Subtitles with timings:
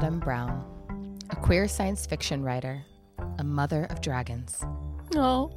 [0.00, 2.86] Autumn Brown, a queer science fiction writer,
[3.38, 4.64] a mother of dragons.
[5.14, 5.50] Oh.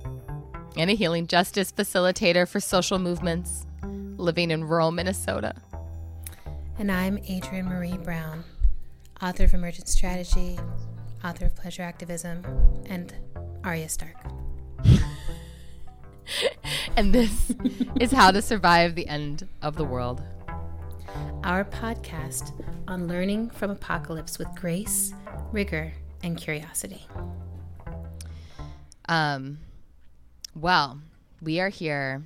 [0.75, 3.65] And a healing justice facilitator for social movements,
[4.17, 5.55] living in rural Minnesota.
[6.77, 8.43] And I'm Adrienne Maree Brown,
[9.21, 10.59] author of Emergent Strategy,
[11.23, 12.43] author of Pleasure Activism,
[12.87, 13.15] and
[13.63, 14.25] Arya Stark.
[16.97, 17.55] and this
[17.97, 20.21] is How to Survive the End of the World.
[21.43, 22.51] Our podcast
[22.87, 25.13] on learning from apocalypse with grace,
[25.51, 27.05] rigor, and curiosity.
[29.09, 29.59] Um,
[30.55, 30.99] well,
[31.41, 32.23] we are here,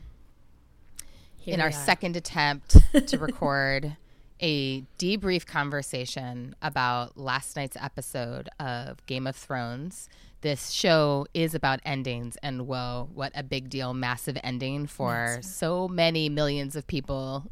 [1.38, 1.72] Here in our are.
[1.72, 2.77] second attempt
[3.08, 3.98] to record
[4.40, 10.10] a debrief conversation about last night's episode of Game of Thrones.
[10.41, 15.88] This show is about endings, and whoa, what a big deal, massive ending for so
[15.88, 17.49] many millions of people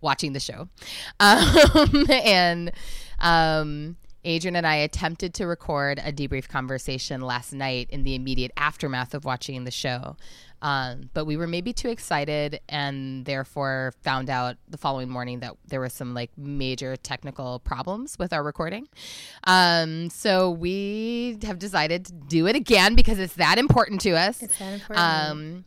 [0.00, 0.68] watching the show.
[1.20, 2.72] Um, and
[3.18, 8.52] um, Adrienne and I attempted to record a debrief conversation last night in the immediate
[8.56, 10.16] aftermath of watching the show.
[10.62, 15.54] Um, but we were maybe too excited and therefore found out the following morning that
[15.68, 18.88] there were some like major technical problems with our recording.
[19.44, 24.42] Um, so we have decided to do it again because it's that important to us.
[24.42, 24.98] It's that important.
[24.98, 25.64] Um,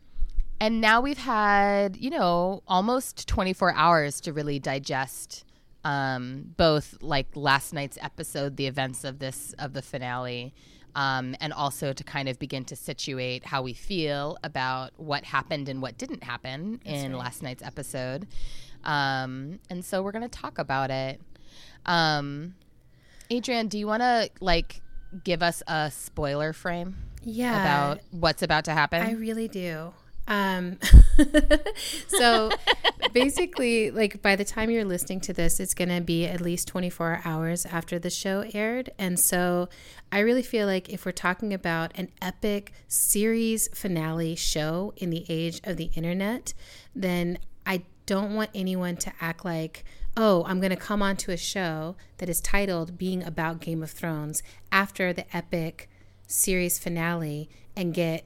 [0.60, 5.44] and now we've had, you know, almost 24 hours to really digest
[5.84, 10.52] um, both like last night's episode, the events of this, of the finale,
[10.94, 15.70] um, and also to kind of begin to situate how we feel about what happened
[15.70, 18.26] and what didn't happen in last night's episode.
[18.84, 21.20] Um, and so we're going to talk about it.
[21.86, 22.54] Um,
[23.32, 24.82] Adrienne, do you want to like
[25.24, 27.60] give us a spoiler frame yeah.
[27.60, 29.00] about what's about to happen?
[29.00, 29.94] I really do.
[30.30, 30.78] Um,
[32.08, 32.50] so
[33.12, 36.68] basically, like by the time you're listening to this, it's going to be at least
[36.68, 38.90] 24 hours after the show aired.
[38.96, 39.68] And so
[40.10, 45.26] I really feel like if we're talking about an epic series finale show in the
[45.28, 46.54] age of the internet,
[46.94, 49.84] then I don't want anyone to act like,
[50.16, 53.90] oh, I'm going to come onto a show that is titled Being About Game of
[53.90, 55.88] Thrones after the epic
[56.28, 58.24] series finale and get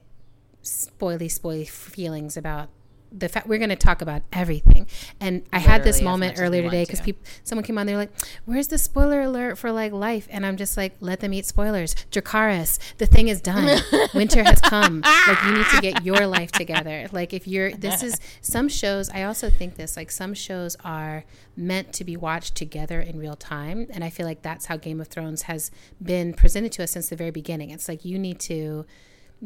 [0.65, 2.69] spoily spoily feelings about
[3.17, 4.87] the fact we're going to talk about everything.
[5.19, 7.87] And i had this moment much as we earlier today because people someone came on
[7.87, 8.11] they're like
[8.45, 10.27] where's the spoiler alert for like life?
[10.29, 11.95] And i'm just like let them eat spoilers.
[12.11, 13.79] Dracarys the thing is done.
[14.13, 15.01] Winter has come.
[15.01, 17.07] Like you need to get your life together.
[17.11, 21.23] Like if you're this is some shows i also think this like some shows are
[21.55, 23.87] meant to be watched together in real time.
[23.91, 25.71] And i feel like that's how game of thrones has
[26.03, 27.69] been presented to us since the very beginning.
[27.69, 28.85] It's like you need to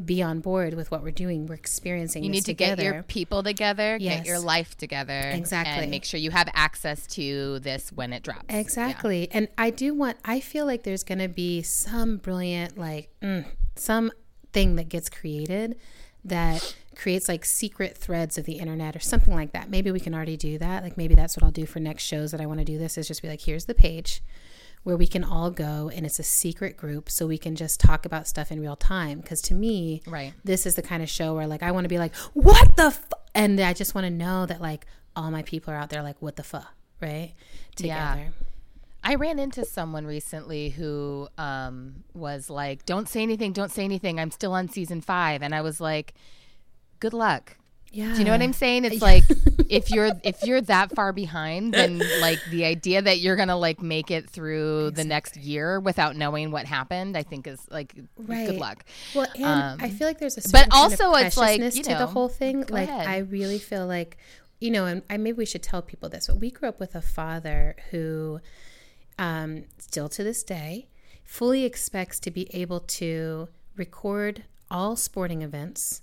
[0.06, 1.46] be on board with what we're doing.
[1.48, 2.24] We're experiencing.
[2.24, 2.84] you need to together.
[2.84, 5.84] get your people together, get your life together, Exactly.
[5.84, 8.46] and make sure you have access to this when it drops.
[8.50, 9.28] Exactly.
[9.32, 13.46] And I do want, I feel like there's going to be some brilliant, like, mm,
[13.76, 14.12] some
[14.54, 15.76] thing that gets created
[16.26, 19.70] that creates like secret threads of the internet or something like that.
[19.70, 20.84] Maybe we can already do that.
[20.84, 22.98] Like, maybe that's what I'll do for next shows that I want to do this
[22.98, 24.22] is just be like, here's the page
[24.84, 28.06] where we can all go and it's a secret group so we can just talk
[28.06, 29.20] about stuff in real time.
[29.20, 30.34] Because to me, Right.
[30.44, 32.86] this is the kind of show where like I want to be like, what the,
[32.86, 33.06] f-?
[33.36, 34.86] and I just want to know that like
[35.16, 37.34] all my people are out there like, what the fuck, right?
[37.78, 38.14] Yeah.
[38.16, 38.34] Together.
[39.04, 44.20] I ran into someone recently who um, was like, "Don't say anything, don't say anything.
[44.20, 45.42] I'm still on season five.
[45.42, 46.14] and I was like,
[47.00, 47.56] "Good luck."
[47.92, 48.14] Yeah.
[48.14, 48.86] Do you know what I'm saying?
[48.86, 49.24] It's like
[49.70, 53.82] if you're if you're that far behind, then like the idea that you're gonna like
[53.82, 58.48] make it through the next year without knowing what happened, I think is like Right.
[58.48, 58.86] good luck.
[59.16, 61.60] Well, and Um, I feel like there's a but certain kind of also it's like,
[61.62, 62.66] you to the whole thing.
[62.70, 63.08] Like ahead.
[63.08, 64.18] I really feel like,
[64.60, 66.94] you know, and I maybe we should tell people this, but we grew up with
[66.96, 68.40] a father who,
[69.18, 70.88] um, still to this day,
[71.24, 76.02] fully expects to be able to record all sporting events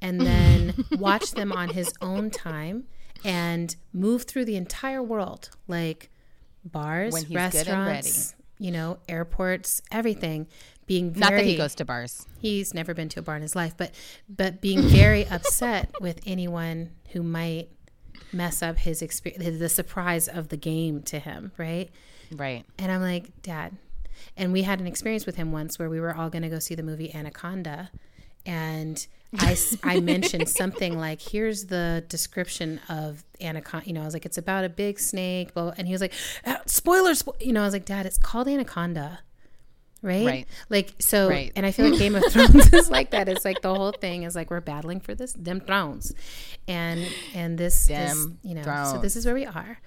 [0.00, 2.84] and then watch them on his own time
[3.24, 6.10] and move through the entire world like
[6.64, 7.90] bars, When he's good and ready.
[7.96, 10.46] restaurants, you know, airports, everything.
[10.86, 12.26] Being very Not that he goes to bars.
[12.40, 13.92] he's never been to a bar in his life, but
[14.28, 17.68] but being very upset with anyone who might
[18.32, 21.90] mess up his experience, the surprise of the game to him, right?
[22.34, 22.64] Right.
[22.78, 23.76] And I'm like, Dad.
[24.36, 26.58] And we had an experience with him once where we were all going to go
[26.58, 27.90] see the movie Anaconda,
[28.46, 29.06] and
[29.38, 34.26] I, I mentioned something like, "Here's the description of anaconda." You know, I was like,
[34.26, 35.74] "It's about a big snake," blah, blah.
[35.76, 36.14] and he was like,
[36.46, 39.20] "Ah, "Spoilers!" spo-" You know, I was like, "Dad, it's called Anaconda."
[40.02, 40.26] Right?
[40.26, 40.48] Right.
[40.68, 41.52] Like so, Right.
[41.56, 43.28] and I feel like Game of Thrones is like that.
[43.28, 46.12] It's like the whole thing is like we're battling for this them thrones,
[46.66, 47.04] and
[47.34, 49.78] and this is you know so this is where we are.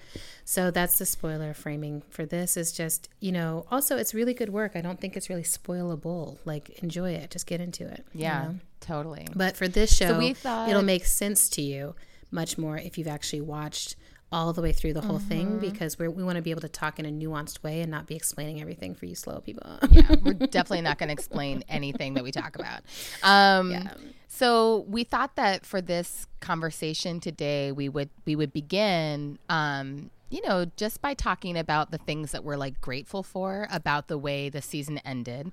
[0.44, 4.50] So that's the spoiler framing for this is just you know also it's really good
[4.50, 4.72] work.
[4.74, 6.38] I don't think it's really spoilable.
[6.44, 8.04] Like enjoy it, just get into it.
[8.12, 8.54] you Yeah, know?
[8.80, 9.26] totally.
[9.34, 11.94] But for this show, we thought- it'll make sense to you
[12.30, 13.94] much more if you've actually watched
[14.32, 15.58] all the way through the whole thing Mm-hmm.
[15.58, 18.06] because we're, we want to be able to talk in a nuanced way and not
[18.06, 19.78] be explaining everything for you slow people.
[19.90, 22.80] yeah, we're definitely not going to explain anything that we talk about.
[23.22, 23.88] Um,
[24.28, 30.40] So we thought that for this conversation today, we would we would begin, um, you
[30.48, 34.48] know, just by talking about the things that we're like grateful for about the way
[34.48, 35.52] the season ended,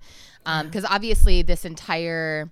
[0.64, 2.50] because obviously this entire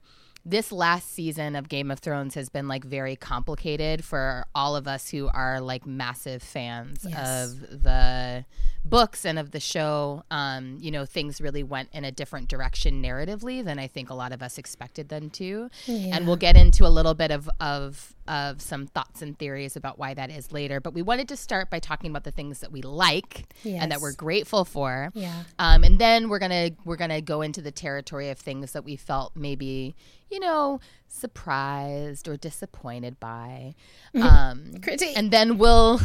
[0.49, 4.87] this last season of Game of Thrones has been like very complicated for all of
[4.87, 7.51] us who are like massive fans Yes.
[7.51, 8.45] of the
[8.85, 10.23] books and of the show.
[10.31, 14.13] Um, you know, things really went in a different direction narratively than I think a
[14.13, 15.69] lot of us expected them to.
[15.87, 19.97] And we'll get into a little bit of of of some thoughts and theories about
[19.97, 20.79] why that is later.
[20.79, 24.01] But we wanted to start by talking about the things that we like and that
[24.01, 25.11] we're grateful for.
[25.13, 25.43] Yeah.
[25.59, 28.95] Um, and then we're gonna we're gonna go into the territory of things that we
[28.95, 29.95] felt maybe
[30.29, 33.75] you know surprised or disappointed by.
[34.15, 35.17] Um, Critique.
[35.17, 35.99] and then we'll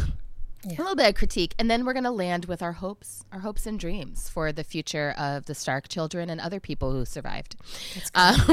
[0.65, 3.65] a little bit of critique, and then we're gonna land with our hopes, our hopes
[3.65, 7.55] and dreams for the future of the Stark children and other people who survived.
[8.15, 8.35] Um,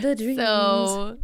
[0.00, 0.38] The dreams.
[0.38, 1.18] so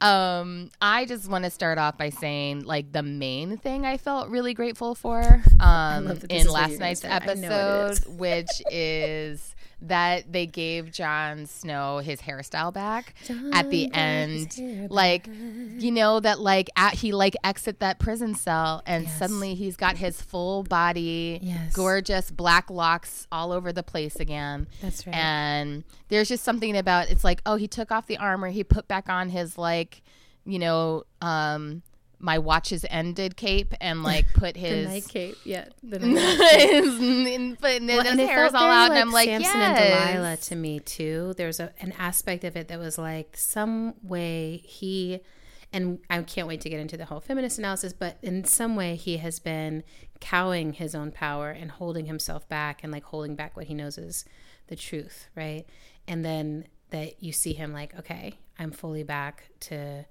[0.00, 4.28] um i just want to start off by saying like the main thing i felt
[4.28, 5.20] really grateful for
[5.60, 7.08] um love that this in last night's say.
[7.08, 9.54] I know what it episode which is
[9.88, 13.14] that they gave Jon Snow his hairstyle back
[13.52, 14.56] at the end
[14.90, 15.26] like
[15.78, 19.18] you know that like at, he like exit that prison cell and Yes.
[19.18, 21.72] suddenly he's got his full body Yes.
[21.74, 25.16] gorgeous black locks all over the place again That's right.
[25.16, 28.86] and there's just something about it's like oh he took off the armor he put
[28.86, 30.02] back on his like
[30.44, 31.82] you know um
[32.22, 35.36] my watches ended cape and like put the his night cape.
[35.44, 35.66] Yeah.
[35.82, 36.70] The night cape.
[36.70, 39.28] his, and put his Well, and it hair's felt all very out and I'm like
[39.28, 39.78] Samson yes.
[39.80, 41.34] and Delilah to me too.
[41.36, 45.20] There's a, an aspect of it that was like some way he,
[45.72, 48.94] and I can't wait to get into the whole feminist analysis, but in some way
[48.94, 49.82] he has been
[50.20, 53.98] cowing his own power and holding himself back and like holding back what he knows
[53.98, 54.24] is
[54.68, 55.66] the truth, right?
[56.06, 60.04] And then that you see him like, okay, I'm fully back to.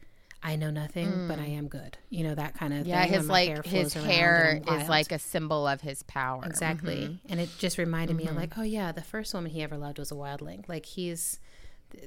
[0.43, 1.97] I know nothing, but I am good.
[2.09, 2.89] You know that kind of Mm.
[2.89, 3.13] yeah thing.
[3.13, 6.95] his like hair his hair is like a symbol of his power Exactly.
[7.03, 7.31] Mm-hmm.
[7.31, 9.99] And it just reminded me of like, oh yeah, the first woman he ever loved
[9.99, 10.67] was a wildling.
[10.67, 11.39] Like he's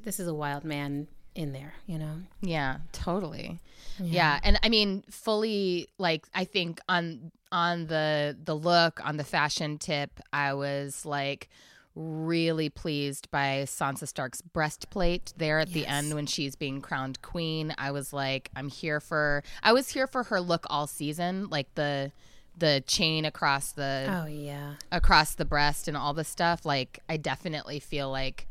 [0.02, 2.14] this is a wild man in there, you know.
[2.40, 3.58] Yeah, totally.
[4.00, 4.38] Yeah.
[4.42, 9.78] and I mean, fully like I think on on the the look on the fashion
[9.78, 11.48] tip, I was like
[11.94, 17.75] really pleased by Sansa Stark's breastplate there at the end when she's being crowned queen.
[17.79, 21.73] I was like, I'm here for I was here for her look all season, like
[21.75, 22.11] the
[22.56, 24.75] the chain across the Oh yeah.
[24.93, 28.47] across the breast and all the stuff like i definitely feel like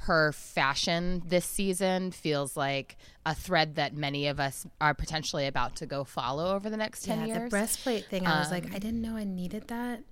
[0.00, 5.74] her fashion this season feels like a thread that many of us are potentially about
[5.76, 8.50] to go follow over the next 10 Yeah, years Um, the breastplate thing I was
[8.50, 10.02] like, I didn't know I needed that.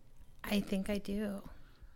[0.42, 1.42] I think I do.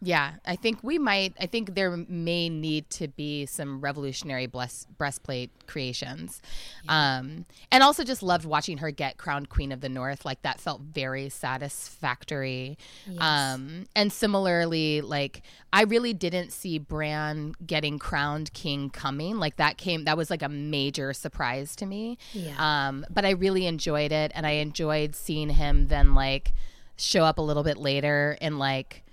[0.00, 1.34] Yeah, I think we might.
[1.40, 6.40] I think there may need to be some revolutionary bless, breastplate creations,
[6.88, 10.24] um, and also just loved watching her get crowned Queen of the North.
[10.24, 12.78] Like that felt very satisfactory.
[13.18, 19.38] Um, and similarly, like I really didn't see Bran getting crowned king coming.
[19.38, 20.04] Like that came.
[20.04, 22.18] That was like a major surprise to me.
[22.32, 22.54] Yeah.
[22.58, 26.52] Um, but I really enjoyed it, and I enjoyed seeing him then like
[26.96, 29.04] show up a little bit later and like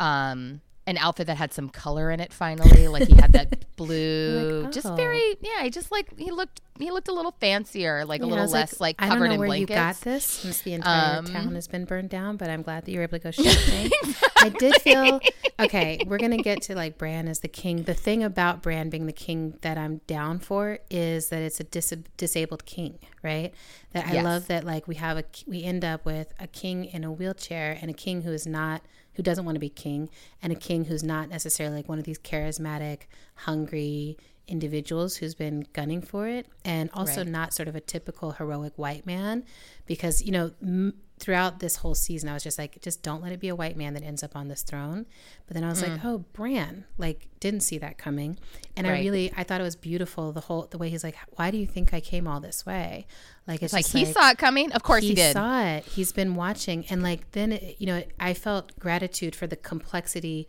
[0.00, 4.62] um an outfit that had some color in it finally like he had that blue
[4.64, 4.96] Like, just oh.
[4.96, 8.32] very yeah he just like he looked he looked a little fancier like a Yeah,
[8.32, 10.72] I little less like, I don't know in where blankets you got this since the
[10.72, 13.22] entire Um, town has been burned down, but I'm glad that you were able to
[13.24, 13.90] go shopping.
[14.38, 15.20] I did feel
[15.60, 16.00] okay.
[16.06, 17.82] We're gonna get to like Bran as the king.
[17.82, 21.64] The thing about Bran being the king that I'm down for is that it's a
[21.64, 23.52] dis- disabled king, right?
[23.92, 24.24] That I Yes.
[24.24, 27.76] love that like we have a we end up with a king in a wheelchair
[27.80, 28.80] and a king who is not
[29.20, 30.08] who doesn't want to be king
[30.42, 33.00] and a king who's not necessarily like one of these charismatic,
[33.34, 34.16] hungry
[34.48, 37.28] individuals who's been gunning for it and also Right.
[37.28, 39.44] not sort of a typical heroic white man
[39.84, 43.30] because you know m- throughout this whole season, I was just like, just don't let
[43.30, 45.04] it be a white man that ends up on this throne.
[45.46, 45.90] But then I was mm.
[45.90, 48.38] like, oh, Bran, like, didn't see that coming,
[48.76, 48.96] and right.
[48.96, 51.58] I really, I thought it was beautiful the whole the way he's like, why do
[51.58, 53.06] you think I came all this way?
[53.46, 54.72] Like, it's, it's like he like, saw it coming.
[54.72, 55.34] Of course, he, he did.
[55.34, 55.84] Saw it.
[55.84, 60.48] He's been watching, and like then, you know, I felt gratitude for the complexity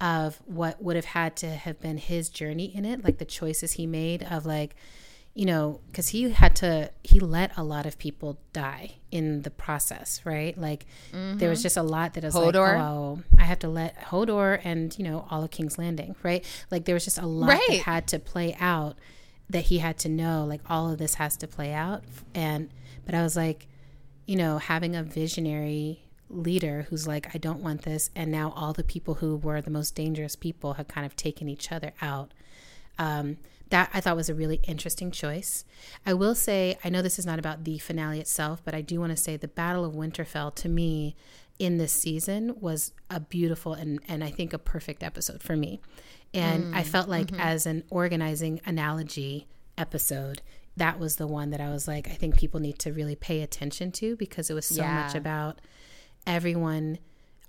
[0.00, 3.72] of what would have had to have been his journey in it, like the choices
[3.72, 4.74] he made of like
[5.34, 9.50] you know, because he had to, he let a lot of people die in the
[9.50, 10.58] process, right?
[10.58, 11.38] Like mm-hmm.
[11.38, 11.64] there was mm-hmm.
[11.64, 15.26] just a lot that was like, oh, I have to let Hodor and, you know,
[15.30, 16.44] all of King's Landing, right?
[16.70, 17.60] Like there was just a lot right.
[17.68, 18.98] that had to play out
[19.48, 22.02] that he had to know, like all of this has to play out.
[22.34, 22.70] And,
[23.06, 23.68] but I was like,
[24.26, 28.10] you know, having a visionary leader who's like, I don't want this.
[28.14, 31.48] And now all the people who were the most dangerous people have kind of taken
[31.48, 32.32] each other out.
[32.98, 33.38] Um,
[33.70, 35.64] that I thought was a really interesting choice.
[36.04, 39.00] I will say, I know this is not about the finale itself, but I do
[39.00, 41.16] want to say the Battle of Winterfell to me
[41.58, 45.80] in this season was a beautiful and, and I think a perfect episode for me.
[46.32, 47.40] And mm, I felt like, mm-hmm.
[47.40, 49.46] as an organizing analogy
[49.76, 50.42] episode,
[50.76, 53.42] that was the one that I was like, I think people need to really pay
[53.42, 55.02] attention to because it was so yeah.
[55.02, 55.60] much about
[56.26, 56.98] everyone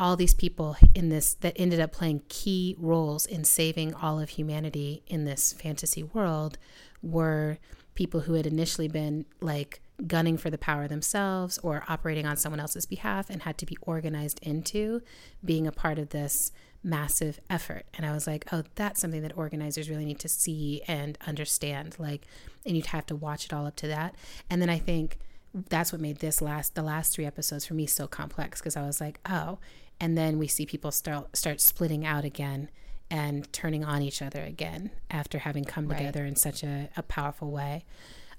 [0.01, 4.29] all these people in this that ended up playing key roles in saving all of
[4.29, 6.58] humanity in this fantasy world
[7.03, 7.60] were
[7.93, 12.60] people who had initially been like gunning for the power themselves or operating on someone
[12.60, 15.03] else's behalf and had to be organized into
[15.46, 16.51] being a part of this
[16.84, 17.86] massive effort.
[17.93, 21.98] And I was like, oh, that's something that organizers really need to see and understand.
[22.00, 22.25] Like,
[22.65, 24.15] and you'd have to watch it all up to that.
[24.50, 25.20] And then I think
[25.53, 28.81] that's what made this last, the last three episodes for me so complex because I
[28.81, 29.60] was like, oh,
[30.01, 32.70] and then we see people start start splitting out again
[33.10, 35.98] and turning on each other again after having come right.
[35.98, 37.86] together in such a, a powerful way.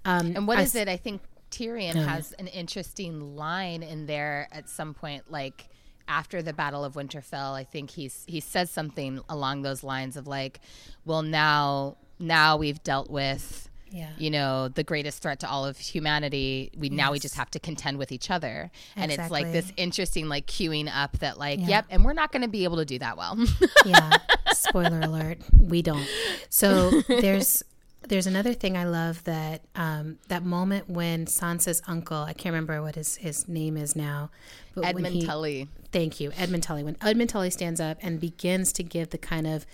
[0.04, 0.88] Um, and what I, is it?
[0.88, 5.68] I think Tyrion uh, has an interesting line in there at some point, like
[6.08, 7.52] after the Battle of Winterfell.
[7.52, 10.60] I think he's he says something along those lines of like,
[11.04, 14.10] "Well, now now we've dealt with." Yeah.
[14.18, 16.70] you know, the greatest threat to all of humanity.
[16.76, 16.96] We yes.
[16.96, 18.70] now we just have to contend with each other.
[18.96, 19.02] Exactly.
[19.02, 21.68] And it's like this interesting like queuing up that like, yeah.
[21.68, 23.38] yep, and we're not going to be able to do that well.
[23.84, 24.10] yeah.
[24.52, 26.06] Spoiler alert, we don't.
[26.48, 27.62] So there's
[28.08, 32.82] there's another thing I love that um, that moment when Sansa's uncle, I can't remember
[32.82, 34.30] what his, his name is now,
[34.74, 35.68] but Edmund he, Tully.
[35.92, 36.82] Thank you, Edmund Tully.
[36.82, 39.66] When Edmund Tully stands up and begins to give the kind of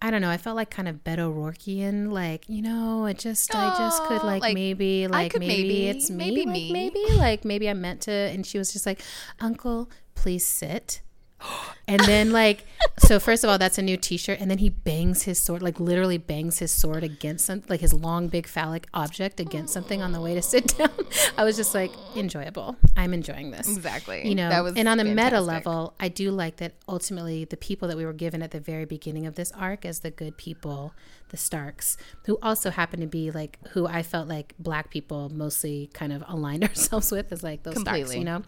[0.00, 0.30] I don't know.
[0.30, 4.04] I felt like kind of Beto O'Rourkean, like you know, I just, oh, I just
[4.04, 7.44] could oh, like, like maybe, like maybe, maybe, it's me, maybe like, me, maybe, like
[7.44, 8.12] maybe I meant to.
[8.12, 9.00] And she was just like,
[9.40, 11.00] Uncle, please sit
[11.86, 12.66] and then like
[12.98, 15.78] so first of all that's a new t-shirt and then he bangs his sword like
[15.78, 20.12] literally bangs his sword against some like his long big phallic object against something on
[20.12, 20.90] the way to sit down.
[21.36, 22.76] I was just like enjoyable.
[22.96, 23.68] I'm enjoying this.
[23.68, 24.28] Exactly.
[24.28, 27.56] You know that was and on a meta level i do like that ultimately the
[27.56, 30.36] people that we were given at the very beginning of this arc as the good
[30.36, 30.92] people
[31.30, 35.90] the starks who also happen to be like who i felt like black people mostly
[35.92, 38.00] kind of aligned ourselves with as like those Completely.
[38.00, 38.42] starks you know?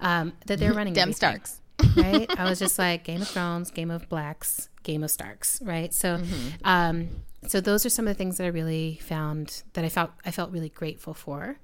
[0.00, 1.60] Um, that they're running dem starks
[1.96, 2.28] right?
[2.38, 5.92] I was just like Game of Thrones, Game of Blacks, Game of Starks, right?
[5.92, 6.48] So, mm-hmm.
[6.64, 7.08] um,
[7.46, 10.30] so those are some of the things that I really found that I felt I
[10.30, 11.58] felt really grateful for.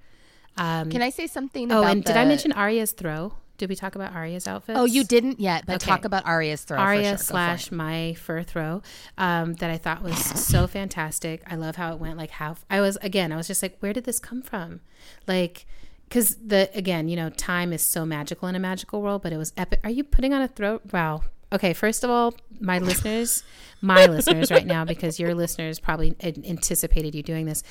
[0.57, 1.73] Um, Can I say something?
[1.73, 2.09] Oh, and the...
[2.09, 3.35] did I mention Arya's throw?
[3.59, 4.77] Did we talk about Arya's outfit?
[4.77, 5.89] Oh, you didn't yet, but okay.
[5.89, 6.79] talk about Arya's throw.
[6.79, 7.19] Arya sure.
[7.19, 8.83] slash my fur throw
[9.19, 11.43] um, that I thought was so fantastic.
[11.47, 12.19] I love how it went.
[12.19, 14.81] Like how I was again, I was just like, where did this come from?
[15.29, 15.65] Like
[16.13, 19.39] because the again, you know, time is so magical in a magical world, but it
[19.39, 19.81] was epic.
[19.83, 20.83] Are you putting on a throat?
[20.93, 21.23] Wow.
[21.51, 23.43] Okay, first of all, my listeners,
[23.81, 27.63] my listeners right now, because your listeners probably anticipated you doing this.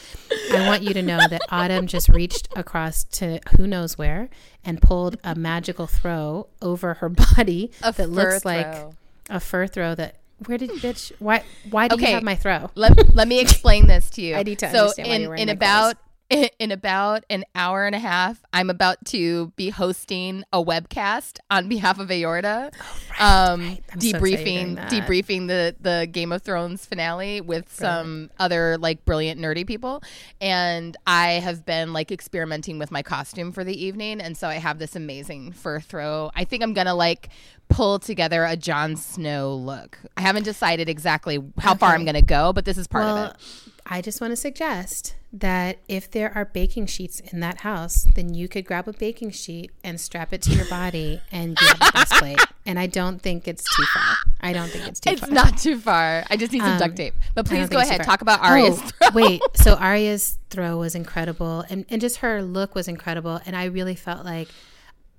[0.51, 4.29] I want you to know that Autumn just reached across to who knows where
[4.65, 8.51] and pulled a magical throw over her body a that looks throw.
[8.51, 8.93] like
[9.29, 10.15] a fur throw that
[10.48, 12.07] where did bitch why why do okay.
[12.07, 12.71] you have my throw?
[12.74, 14.36] Let, let me explain this to you.
[14.36, 16.11] I need to so in, in about clothes
[16.60, 21.68] in about an hour and a half, I'm about to be hosting a webcast on
[21.68, 23.84] behalf of Aorta, oh, right, um, right.
[23.98, 29.68] debriefing so debriefing the the Game of Thrones finale with some other like brilliant nerdy
[29.68, 30.02] people,
[30.40, 34.56] and I have been like experimenting with my costume for the evening, and so I
[34.56, 36.32] have this amazing fur throw.
[36.34, 37.30] I think I'm gonna like
[37.68, 40.00] pull together a Jon Snow look.
[40.16, 41.80] I haven't decided exactly how okay.
[41.80, 43.38] far I'm gonna go, but this is part well, of it.
[43.86, 48.34] I just want to suggest that if there are baking sheets in that house, then
[48.34, 52.06] you could grab a baking sheet and strap it to your body and get a
[52.20, 52.40] plate.
[52.66, 54.16] And I don't think it's too far.
[54.42, 55.30] I don't think it's too it's far.
[55.30, 56.26] It's not too far.
[56.30, 57.14] I just need some um, duct tape.
[57.34, 58.04] But please go ahead.
[58.04, 59.10] Talk about Arya's oh, throw.
[59.14, 59.42] Wait.
[59.54, 61.64] So Arya's throw was incredible.
[61.70, 63.40] And, and just her look was incredible.
[63.46, 64.50] And I really felt like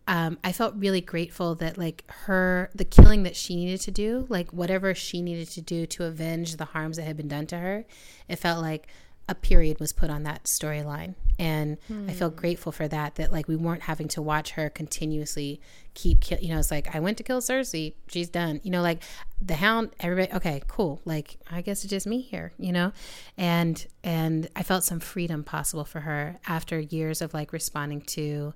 [0.08, 4.26] um, I felt really grateful that like her the killing that she needed to do,
[4.28, 7.58] like whatever she needed to do to avenge the harms that had been done to
[7.58, 7.84] her,
[8.28, 8.88] it felt like
[9.28, 11.14] a period was put on that storyline.
[11.38, 12.08] And hmm.
[12.10, 15.60] i feel grateful for that that like we weren't having to watch her continuously
[15.94, 17.94] keep kill you know it's like i went to kill cersei.
[18.08, 18.60] She's done.
[18.62, 19.02] You know like
[19.40, 21.00] the hound everybody okay cool.
[21.04, 22.92] Like i guess it's just me here you know?
[23.38, 28.52] And and i felt some freedom possible for her after years of like responding to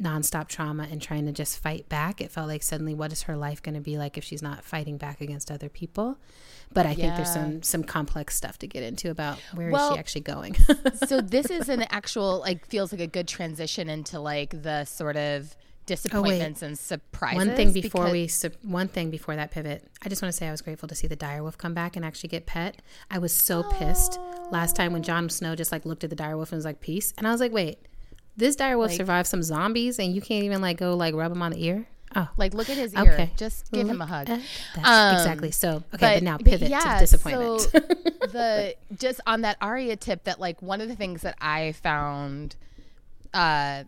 [0.00, 2.20] nonstop trauma and trying to just fight back.
[2.20, 4.64] It felt like suddenly, what is her life going to be like if she's not
[4.64, 6.18] fighting back against other people?
[6.72, 6.96] But I yeah.
[6.96, 10.20] think there's some some complex stuff to get into about where well, is she actually
[10.22, 10.54] going.
[11.06, 15.16] so this is an actual like feels like a good transition into like the sort
[15.16, 17.46] of oh, disappointments oh, and surprises.
[17.46, 18.28] One thing before we,
[18.62, 21.06] one thing before that pivot, I just want to say I was grateful to see
[21.06, 22.82] the direwolf come back and actually get pet.
[23.10, 23.72] I was so oh.
[23.72, 26.80] pissed last time when Jon Snow just like looked at the direwolf and was like,
[26.80, 27.78] "Peace," and I was like, "Wait,
[28.38, 31.32] this dire will like, survive some zombies, and you can't even like go like rub
[31.32, 31.86] him on the ear.
[32.16, 33.12] Oh, like look at his ear.
[33.12, 33.30] Okay.
[33.36, 34.30] Just give him a hug.
[34.30, 34.40] Um,
[35.14, 35.50] exactly.
[35.50, 37.60] So okay, but, but now pivot yeah, to disappointment.
[37.60, 41.72] So the just on that Arya tip, that like one of the things that I
[41.72, 42.56] found,
[43.34, 43.84] uh,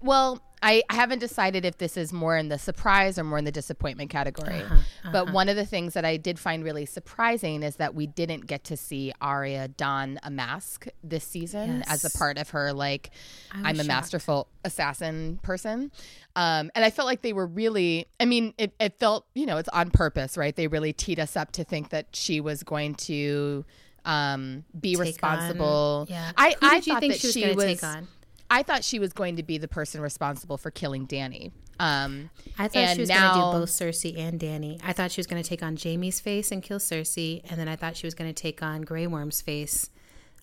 [0.00, 3.44] well, I, I haven't decided if this is more in the surprise or more in
[3.44, 4.62] the disappointment category.
[4.62, 5.10] Uh-huh, uh-huh.
[5.12, 8.46] But one of the things that I did find really surprising is that we didn't
[8.46, 11.86] get to see Arya don a mask this season yes.
[11.88, 13.10] as a part of her like
[13.52, 15.90] I'm a masterful assassin person.
[16.36, 19.56] Um, and I felt like they were really, I mean, it, it felt, you know,
[19.56, 20.54] it's on purpose, right?
[20.54, 23.64] They really teed us up to think that she was going to
[24.04, 26.06] um, be take responsible.
[26.08, 26.32] On, yeah.
[26.36, 28.08] I, Who I thought that she was, take on?
[28.50, 31.52] I thought she was going to be the person responsible for killing Dany.
[31.80, 34.80] Um, I thought she was now, going to do both Cersei and Dany.
[34.82, 37.68] I thought she was going to take on Jaime's face and kill Cersei, and then
[37.68, 39.90] I thought she was going to take on Grey Worm's face.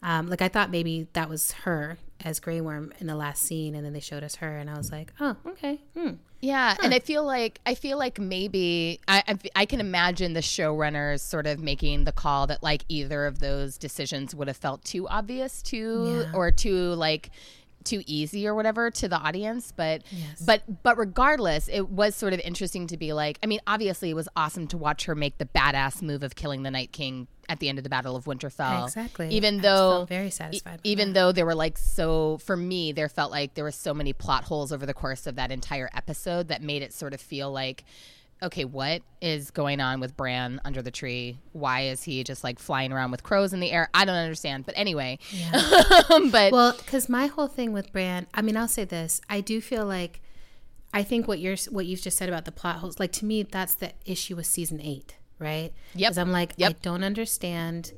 [0.02, 3.76] Um, like I thought maybe that was her as Grey Worm in the last scene,
[3.76, 5.82] and then they showed us her, and I was like, oh, okay.
[5.98, 6.12] Hmm.
[6.42, 6.82] Yeah, huh.
[6.84, 11.22] and I feel like I feel like maybe I, I, I can imagine the showrunners
[11.22, 15.08] sort of making the call that like either of those decisions would have felt too
[15.08, 16.38] obvious to yeah.
[16.38, 17.32] or too like
[17.86, 20.42] too easy or whatever to the audience but yes.
[20.42, 24.16] but but regardless it was sort of interesting to be like i mean obviously it
[24.16, 27.60] was awesome to watch her make the badass move of killing the night king at
[27.60, 31.14] the end of the battle of winterfell exactly even though very satisfied even that.
[31.20, 34.44] though there were like so for me there felt like there were so many plot
[34.44, 37.84] holes over the course of that entire episode that made it sort of feel like
[38.44, 41.40] okay, what is going on with Bran under the tree?
[41.54, 43.90] Why is he just like flying around with crows in the air?
[43.94, 44.66] I don't understand.
[44.66, 45.52] But anyway, yeah.
[46.10, 49.42] Um, but well, because my whole thing with Bran, I mean, I'll say this: I
[49.42, 50.22] do feel like
[50.94, 53.44] I think what you're what you've just said about the plot holes, like to me,
[53.44, 55.74] that's the issue with season eight, right?
[55.96, 56.10] Yep.
[56.12, 56.72] Because I'm like, yep.
[56.72, 57.94] I don't understand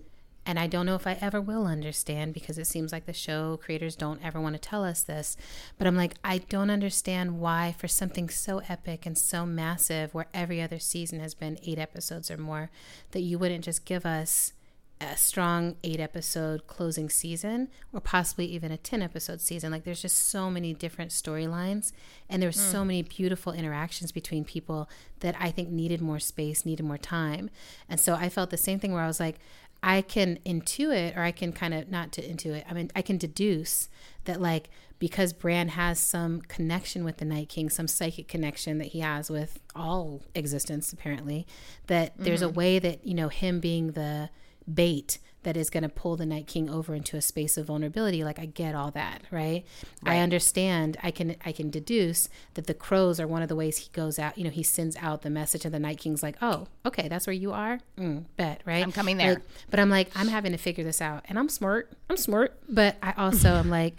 [0.48, 3.60] and I don't know if I ever will understand because it seems like the show
[3.62, 5.36] creators don't ever want to tell us this.
[5.78, 10.28] But I'm like, I don't understand why, for something so epic and so massive, where
[10.34, 12.72] every other season has been eight episodes or more,
[13.12, 14.54] that you wouldn't just give us
[15.00, 19.72] a strong eight episode closing season or possibly even a 10 episode season.
[19.72, 21.92] Like, there's just so many different storylines
[22.30, 22.72] and there's mm.
[22.72, 27.50] so many beautiful interactions between people that I think needed more space, needed more time.
[27.90, 29.40] And so I felt the same thing where I was like,
[29.84, 32.64] I can intuit or I can kind of not to intuit.
[32.70, 33.90] I mean, I can deduce
[34.26, 38.88] that like because Bran has some connection with the Night King, some psychic connection that
[38.88, 41.46] he has with all existence apparently,
[41.86, 42.24] that mm-hmm.
[42.24, 42.58] there's a mm-hmm.
[42.58, 44.30] way that, you know, him being the
[44.72, 48.22] bait that is going to pull the Night King over into a space of vulnerability.
[48.22, 49.64] Like I get all that, right?
[50.04, 50.14] right?
[50.18, 50.98] I understand.
[51.02, 54.20] I can I can deduce that the crows are one of the ways he goes
[54.20, 54.38] out.
[54.38, 57.28] You know, he sends out the message, and the Night King's like, "Oh, okay, that's
[57.28, 57.80] where you are.
[57.98, 58.84] Mm, bet, right?
[58.84, 61.48] I'm coming there." Like, but I'm like, I'm having to figure this out, and I'm
[61.48, 61.94] smart.
[62.10, 63.96] I'm smart, but I also am like.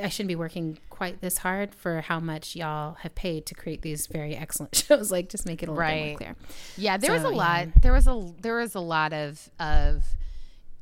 [0.00, 3.82] I shouldn't be working quite this hard for how much y'all have paid to create
[3.82, 5.10] these very excellent shows.
[5.10, 6.16] Like, just make it a little right.
[6.16, 6.36] bit more clear.
[6.76, 7.68] Yeah, there so, was a lot.
[7.82, 10.04] There was a there was a lot of of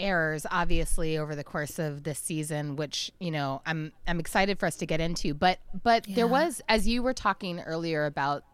[0.01, 4.67] errors obviously over the course of this season which you know i'm i'm excited for
[4.67, 6.17] us to get into but but yeah.
[6.17, 8.45] there was as you were talking earlier about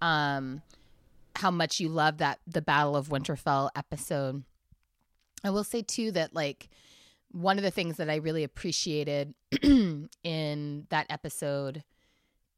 [0.00, 0.62] um
[1.36, 4.44] how much you love that the battle of winterfell episode
[5.42, 6.68] i will say too that like
[7.32, 9.34] one of the things that i really appreciated
[10.22, 11.82] in that episode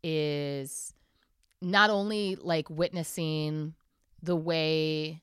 [0.02, 0.92] is
[1.62, 3.74] not only like witnessing
[4.22, 5.22] the way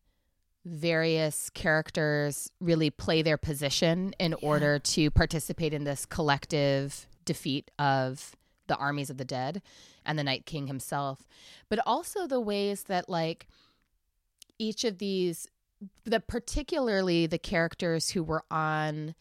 [0.66, 4.48] various characters really play their position in yeah.
[4.48, 8.36] order to participate in this collective defeat of
[8.68, 9.62] the armies of the dead
[10.06, 11.26] and the Night King himself,
[11.70, 13.48] but also the ways that like
[14.58, 15.48] each of these
[16.06, 19.16] the particularly the characters who were on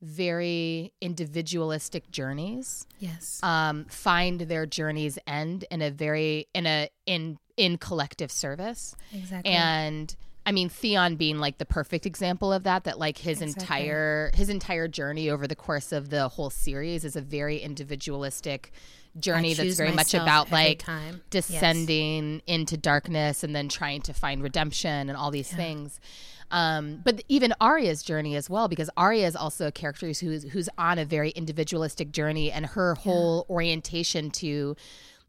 [0.00, 3.40] very individualistic journeys Yes.
[3.42, 9.52] um, find their journeys end in a very in a in in collective service exactly.
[9.52, 13.62] and i mean theon being like the perfect example of that that like his Exactly.
[13.62, 18.72] entire his entire journey over the course of the whole series is a very individualistic
[19.18, 21.20] journey that's very much about like time.
[21.32, 21.48] Yes.
[21.48, 26.00] descending into darkness and then trying to find redemption and all these things
[26.50, 30.68] um, but even Arya's journey as well, because Arya is also a character who's who's
[30.78, 34.76] on a very individualistic journey, and her whole orientation to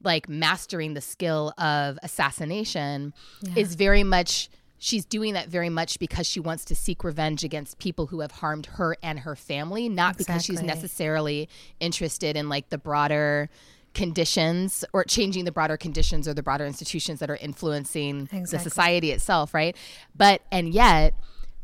[0.03, 3.15] like mastering the skill of assassination
[3.55, 4.47] is very much
[4.79, 8.31] she's doing that very much because she wants to seek revenge against people who have
[8.31, 13.49] harmed her and her family not because she's necessarily interested in like the broader
[13.93, 19.11] conditions or changing the broader conditions or the broader institutions that are influencing the society
[19.11, 19.75] itself right?
[20.15, 21.13] But and yet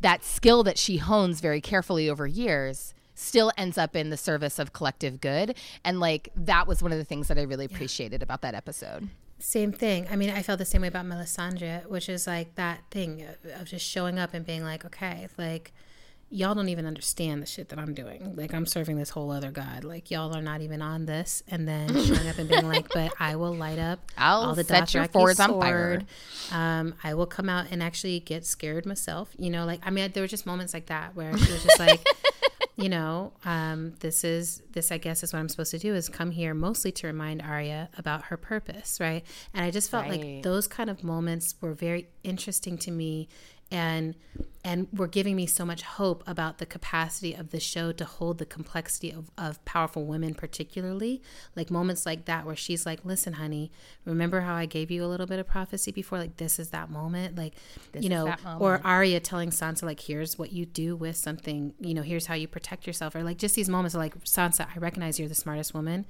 [0.00, 4.58] that skill that she hones very carefully over years still ends up in the service
[4.58, 5.56] of collective good.
[5.84, 9.08] And like that was one of the things that i really appreciated about that episode
[9.38, 10.06] Same thing.
[10.10, 13.26] I mean, I felt the same way about Melisandre, which is like that thing
[13.60, 15.72] of, just showing up and being like, okay, like
[16.30, 18.34] y'all don't even understand the shit that I'm doing.
[18.36, 19.84] Like I'm serving this whole other god.
[19.84, 23.12] Like y'all are not even on this, and then showing up and being like, but
[23.18, 26.02] I will light up I'll all the set your fours on fire.
[26.50, 29.34] Um, I will come out and actually get scared myself.
[29.38, 31.78] You know, like I mean, there were just moments like that where she was just
[31.78, 32.04] like.
[32.76, 34.90] you know, um, this is this.
[34.90, 37.88] I guess is what I'm supposed to do is come here mostly to remind Arya
[37.96, 39.24] about her purpose, right?
[39.52, 40.20] And I just felt Right.
[40.20, 43.28] like those kind of moments were very interesting to me,
[43.70, 44.14] and
[44.66, 48.38] and were giving me so much hope about the capacity of the show to hold
[48.38, 51.20] the complexity of, of powerful women, particularly
[51.54, 53.70] like moments like that where she's like, "Listen, honey,
[54.04, 56.18] remember how I gave you a little bit of prophecy before?
[56.18, 57.54] Like this is that moment, like
[57.98, 58.80] you know, or.
[58.84, 61.74] Arya telling Sansa like, "Here's what you do with something.
[61.80, 64.66] You know, here's how you protect yourself." Or like just these moments of like, Sansa,
[64.74, 66.06] I recognize you're the smartest woman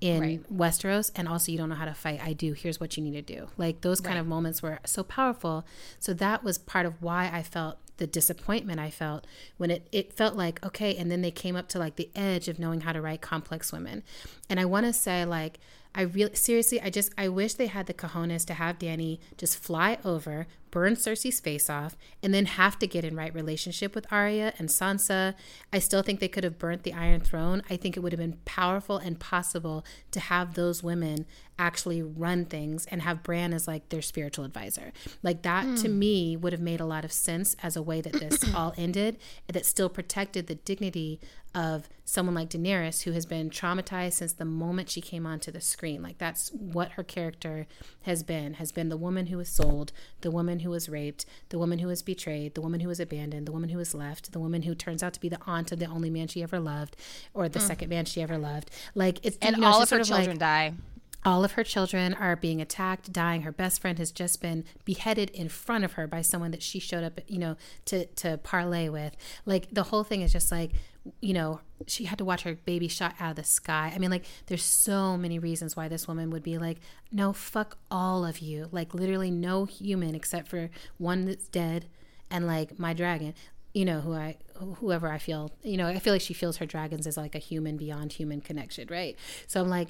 [0.00, 0.54] in Right.
[0.54, 2.20] Westeros, and also you don't know how to fight.
[2.22, 2.52] I do.
[2.52, 3.48] Here's what you need to do.
[3.56, 5.64] Like those kind of moments were so powerful.
[5.98, 10.12] So that was part of why I felt the disappointment I felt when it it
[10.12, 12.92] felt like okay, and then they came up to like the edge of knowing how
[12.92, 14.02] to write complex women,
[14.50, 15.58] and I want to say like.
[15.98, 19.56] I really seriously, I just I wish they had the cojones to have Dany just
[19.56, 24.06] fly over, burn Cersei's face off, and then have to get in right relationship with
[24.12, 25.32] Arya and Sansa.
[25.72, 27.62] I still think they could have burnt the Iron Throne.
[27.70, 31.24] I think it would have been powerful and possible to have those women
[31.58, 34.92] actually run things and have Bran as like their spiritual advisor.
[35.22, 35.98] Like that to hmm.
[35.98, 39.16] me would have made a lot of sense as a way that this all ended
[39.46, 41.20] that still protected the dignity
[41.54, 45.60] of someone like Daenerys who has been traumatized since the moment she came onto the
[45.60, 46.02] screen.
[46.02, 47.66] Like that's what her character
[48.02, 48.54] has been.
[48.54, 51.88] Has been the woman who was sold, the woman who was raped, the woman who
[51.88, 54.74] was betrayed, the woman who was abandoned, the woman who was left, the woman who
[54.74, 56.96] turns out to be the aunt of the only man she ever loved
[57.34, 57.66] or the mm.
[57.66, 58.70] second man she ever loved.
[58.94, 60.74] Like it's and you know, all it's of her sort like- children die
[61.26, 63.42] all of her children are being attacked, dying.
[63.42, 66.78] Her best friend has just been beheaded in front of her by someone that she
[66.78, 69.16] showed up, you know, to to parlay with.
[69.44, 70.70] Like the whole thing is just like,
[71.20, 73.92] you know, she had to watch her baby shot out of the sky.
[73.94, 76.78] I mean, like there's so many reasons why this woman would be like,
[77.12, 78.68] no, fuck all of you.
[78.72, 81.86] Like literally no human except for one that's dead
[82.30, 83.34] and like my dragon
[83.72, 84.36] you know who i
[84.76, 87.38] whoever i feel you know i feel like she feels her dragons as like a
[87.38, 89.88] human beyond human connection right so i'm like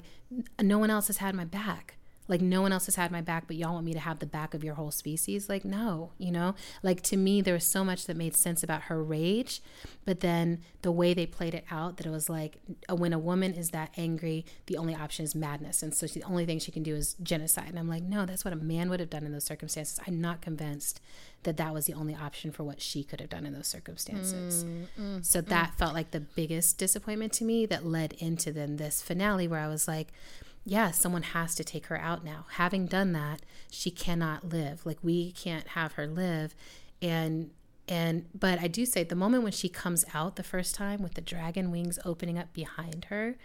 [0.61, 1.96] no one else has had my back
[2.27, 4.25] like no one else has had my back but y'all want me to have the
[4.25, 5.49] back of your whole species?
[5.49, 6.55] Like no you know?
[6.83, 9.61] Like to me there was so much that made sense about her rage
[10.05, 12.57] but then the way they played it out that it was like
[12.89, 15.83] when a woman is that angry the only option is madness.
[15.83, 17.69] And so the only thing she can do is genocide.
[17.69, 19.99] And i'm like no that's what a man would have done in those circumstances.
[20.07, 21.01] I'm not convinced
[21.43, 24.65] that that was the only option for what she could have done in those circumstances.
[24.65, 28.51] Mm, mm, so mm, that felt like the biggest disappointment to me that led into
[28.51, 30.09] then this finale where i was like
[30.69, 32.45] yeah, someone has to take her out now.
[32.55, 34.85] Having done that, she cannot live.
[34.85, 36.53] Like we can't have her live.
[37.01, 37.51] And
[37.87, 41.13] and but I do say the moment when she comes out the first time with
[41.13, 43.37] the dragon wings opening up behind her,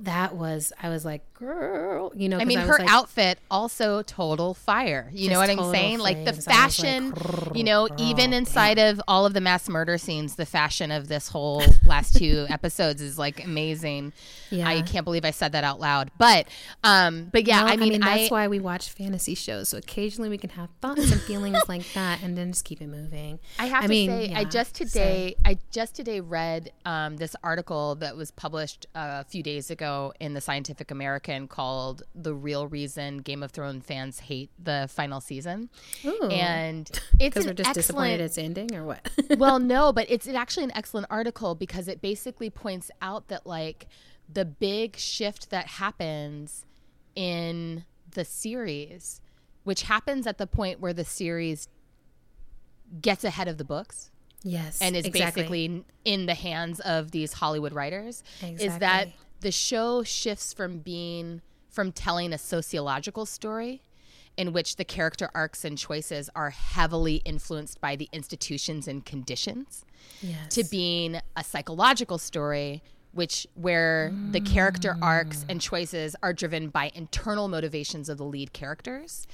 [0.00, 2.38] that was I was like, girl, you know.
[2.38, 5.10] I mean, was her like, outfit also total fire.
[5.12, 5.98] You know what I'm saying?
[5.98, 6.48] Like the flames.
[6.48, 10.36] I was like, fashion, you know, even inside of all of the mass murder scenes,
[10.36, 14.12] the fashion of this whole last two episodes is like amazing.
[14.50, 14.68] Yeah.
[14.68, 16.10] I can't believe I said that out loud.
[16.18, 16.46] But,
[16.84, 19.70] um, but yeah, Well, I mean, that's I, why we watch fantasy shows.
[19.70, 22.88] So occasionally we can have thoughts and feelings like that, and then just keep it
[22.88, 23.40] moving.
[23.58, 26.70] I have I to mean, say, I yeah, just so- today, I just today read
[26.84, 30.90] um, this article that was published uh, a few days days ago in the Scientific
[30.90, 35.70] American called "The Real Reason Game of Thrones Fans Hate the Final Season,"
[36.04, 36.28] Ooh.
[36.30, 39.08] and it's because an we're just disappointed it's ending or what?
[39.38, 43.86] well, no, but it's actually an excellent article because it basically points out that like
[44.32, 46.66] the big shift that happens
[47.14, 49.20] in the series,
[49.64, 51.68] which happens at the point where the series
[53.00, 54.10] gets ahead of the books
[54.44, 55.42] yes, and is exactly.
[55.42, 59.23] basically in the hands of these Hollywood writers is that Exactly.
[59.44, 63.82] The show shifts from being from telling a sociological story
[64.38, 69.84] in which the character arcs and choices are heavily influenced by the institutions and conditions
[70.22, 70.48] yes.
[70.48, 75.62] to being a psychological story which where the character arcs and mm.
[75.62, 79.28] choices are driven by internal motivations of the lead characters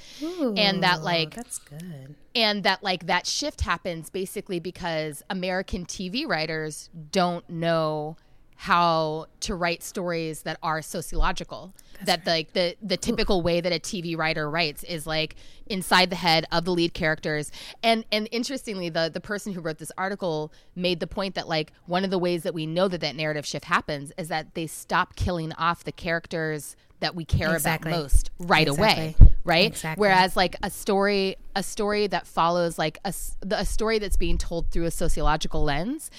[0.56, 2.14] and that, like, that's good.
[2.34, 8.16] and that like that shift happens basically because American TV writers don't know
[8.60, 11.72] how to write stories that are sociological.
[12.04, 16.16] That like the the typical way that a TV writer writes is like inside the
[16.16, 17.50] head of the lead characters.
[17.82, 21.72] And and interestingly the the person who wrote this article made the point that like
[21.86, 24.66] one of the ways that we know that that narrative shift happens is that they
[24.66, 27.90] stop killing off the characters that we care Exactly.
[27.92, 29.68] about most right away right?
[29.68, 30.02] Exactly.
[30.02, 33.14] whereas like a story a story that follows like a,
[33.52, 36.10] a story that's being told through a sociological lens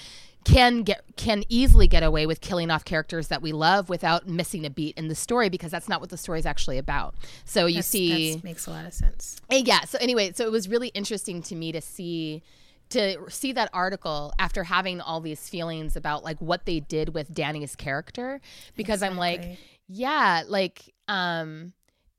[0.44, 4.66] can get can easily get away with killing off characters that we love without missing
[4.66, 7.14] a beat in the story because that's not what the story is actually about.
[7.44, 9.40] So you That's- see that's- makes a lot of sense.
[9.50, 9.82] yeah.
[9.82, 12.42] So anyway so it was really interesting to me to see
[12.90, 17.32] to see that article after having all these feelings about like what they did with
[17.32, 18.40] Dany's character
[18.76, 21.72] because I'm like yeah like um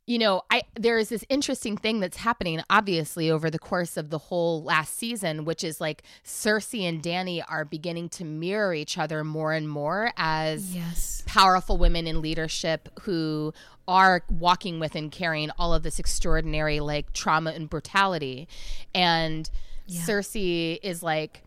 [0.05, 4.09] you know I there is this interesting thing that's happening obviously over the course of
[4.09, 8.97] the whole last season which is like Cersei and Dany are beginning to mirror each
[8.97, 11.23] other more and more as Yes.
[11.25, 13.53] powerful women in leadership who
[13.87, 18.47] are walking with and carrying all of this extraordinary like trauma and brutality
[18.93, 19.49] and
[19.89, 21.43] cersei is like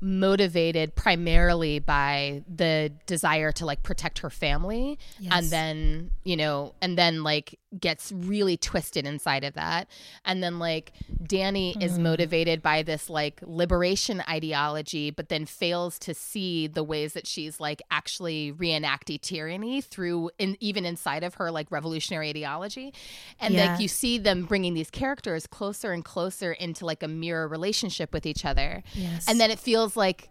[0.00, 5.32] motivated primarily by the desire to like protect her family Yes.
[5.34, 9.88] and then you know and then like gets really twisted inside of that
[10.24, 12.04] and then like dany is hmm.
[12.04, 17.60] motivated by this like liberation ideology but then fails to see the ways that she's
[17.60, 22.92] like actually reenacting tyranny through in even inside of her like revolutionary ideology
[23.40, 23.72] and Yeah.
[23.72, 28.12] like you see them bringing these characters closer and closer into like a mirror relationship
[28.12, 29.26] with each other Yes.
[29.28, 30.30] and then it feels like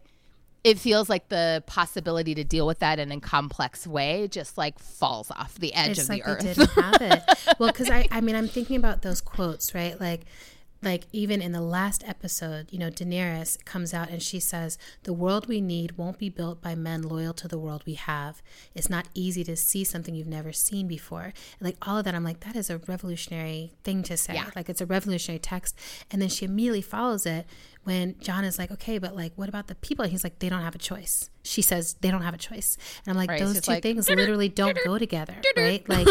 [0.63, 4.79] it feels like the possibility to deal with that in a complex way just like
[4.79, 7.23] falls off the edge it's of like the earth didn't have it.
[7.59, 9.99] Well, because I, I mean, I'm thinking about those quotes, right?
[9.99, 10.21] Like,
[10.81, 15.13] like even in the last episode, you know, Daenerys comes out and she says, "The
[15.13, 18.41] world we need won't be built by men loyal to the world we have.
[18.75, 22.15] It's not easy to see something you've never seen before." And like all of that,
[22.15, 24.33] I'm like, that is a revolutionary thing to say.
[24.33, 24.49] Yeah.
[24.55, 25.77] Like it's a revolutionary text,
[26.11, 27.45] and then she immediately follows it
[27.83, 30.49] when Jon is like, "Okay, but like, what about the people?" And he's like, "They
[30.49, 33.39] don't have a choice." She says, "They don't have a choice," and I'm like, Right,
[33.39, 36.05] "Those two like, things literally don't go together, right?" Like,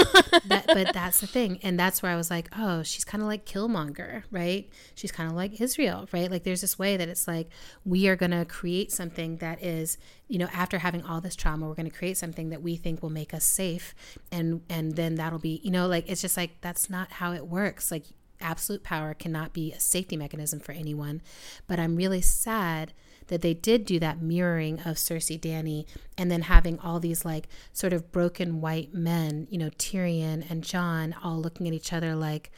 [0.44, 3.28] that, but that's the thing, and that's where I was like, "Oh, she's kind of
[3.28, 4.68] like Killmonger, right?
[4.94, 6.30] She's kind of like Israel, right?
[6.30, 7.48] Like, there's this way that it's like
[7.84, 9.96] we are going to create something that is,
[10.28, 13.02] you know, after having all this trauma, we're going to create something that we think
[13.02, 13.94] will make us safe,
[14.30, 17.46] and and then that'll be, you know, like it's just like that's not how it
[17.46, 18.04] works, like."
[18.42, 21.22] Absolute power cannot be a safety mechanism for anyone.
[21.66, 22.92] But I'm really sad
[23.28, 25.86] that they did do that mirroring of Cersei Dany
[26.18, 30.62] and then having all these like sort of broken white men, you know, Tyrion and
[30.62, 32.50] Jon all looking at each other like,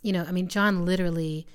[0.00, 1.46] you know, I mean, Jon literally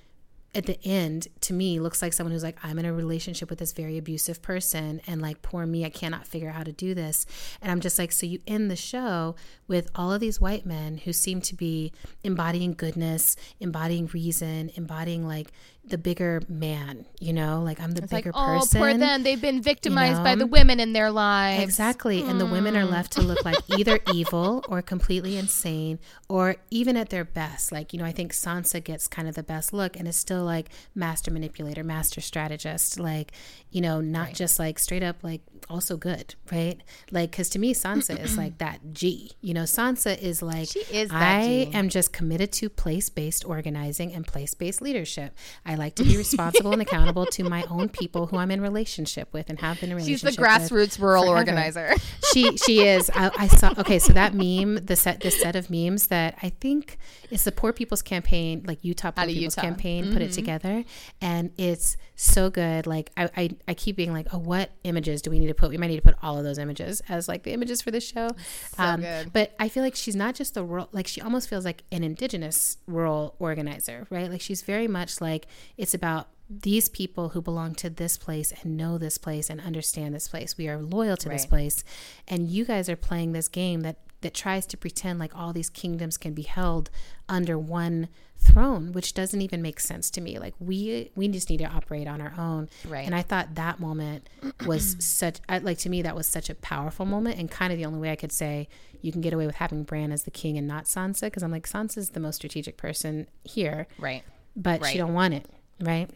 [0.58, 3.60] at the end to me looks like someone who's like i'm in a relationship with
[3.60, 6.96] this very abusive person and like poor me i cannot figure out how to do
[6.96, 7.28] this.
[7.62, 9.36] And i'm just like so you end the show
[9.68, 11.94] with all of these white men who seem to be
[12.24, 15.52] embodying goodness embodying reason embodying like
[15.90, 19.24] the bigger man you know like i'm the it's like bigger oh person poor them
[19.24, 20.40] they've been victimized by know?
[20.40, 22.22] the women in their lives Exactly.
[22.22, 26.98] And the women are left to look like either evil or completely insane or even
[26.98, 27.72] at their best.
[27.72, 30.44] Like, you know, I think Sansa gets kind of the best look and is still
[30.44, 33.32] like master manipulator, master strategist, like,
[33.70, 36.82] you know, not just like straight up like also good, right?
[37.12, 39.34] Like, because to me, Sansa is like that G.
[39.42, 44.14] You know, Sansa is like, She is I am just committed to place based organizing
[44.14, 45.36] and place based leadership.
[45.66, 49.30] I like to be responsible and accountable to my own people who I'm in relationship
[49.32, 51.38] with and have been in she's relationship the grassroots rural forever.
[51.38, 51.94] organizer
[52.34, 53.10] she she is.
[53.14, 53.74] I, I saw.
[53.78, 56.98] Okay, so that meme, the set, this set of memes that I think
[57.30, 59.62] is the Poor People's Campaign, like Utah Poor People's Utah.
[59.62, 60.84] Campaign, put it together,
[61.22, 62.88] and it's so good.
[62.88, 65.70] Like I, I, I keep being like, oh, what images do we need to put?
[65.70, 68.00] We might need to put all of those images as like the images for the
[68.02, 68.30] show.
[68.78, 69.34] Um, good.
[69.34, 72.04] But I feel like she's not just the rural, like she almost feels like an
[72.04, 74.30] indigenous rural organizer, right?
[74.32, 78.78] Like she's very much like it's about these people who belong to this place and
[78.78, 80.58] know this place and understand this place.
[80.58, 81.84] We are loyal to this place.
[82.28, 85.70] And you guys are playing this game that that tries to pretend like all these
[85.70, 86.90] kingdoms can be held
[87.30, 88.08] under one
[88.40, 90.38] throne, which doesn't even make sense to me.
[90.40, 92.70] Like we we just need to operate on our own.
[92.88, 93.06] Right.
[93.06, 94.28] And I thought that moment
[94.66, 97.78] was such I, like to me that was such a powerful moment and kind of
[97.80, 98.68] the only way I could say
[99.02, 101.52] you can get away with having Bran as the king and not Sansa because I'm
[101.52, 104.24] like Sansa's the most strategic person here, Right.
[104.56, 104.92] but Right.
[104.92, 105.46] she don't want it,
[105.80, 106.10] right?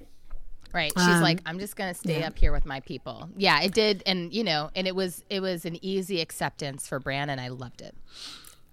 [0.74, 0.92] Right.
[0.98, 3.30] She's Um, like, I'm just gonna stay up here with my people.
[3.36, 7.00] Yeah, it did, and you know, and it was it was an easy acceptance for
[7.00, 7.96] Bran, and I loved it.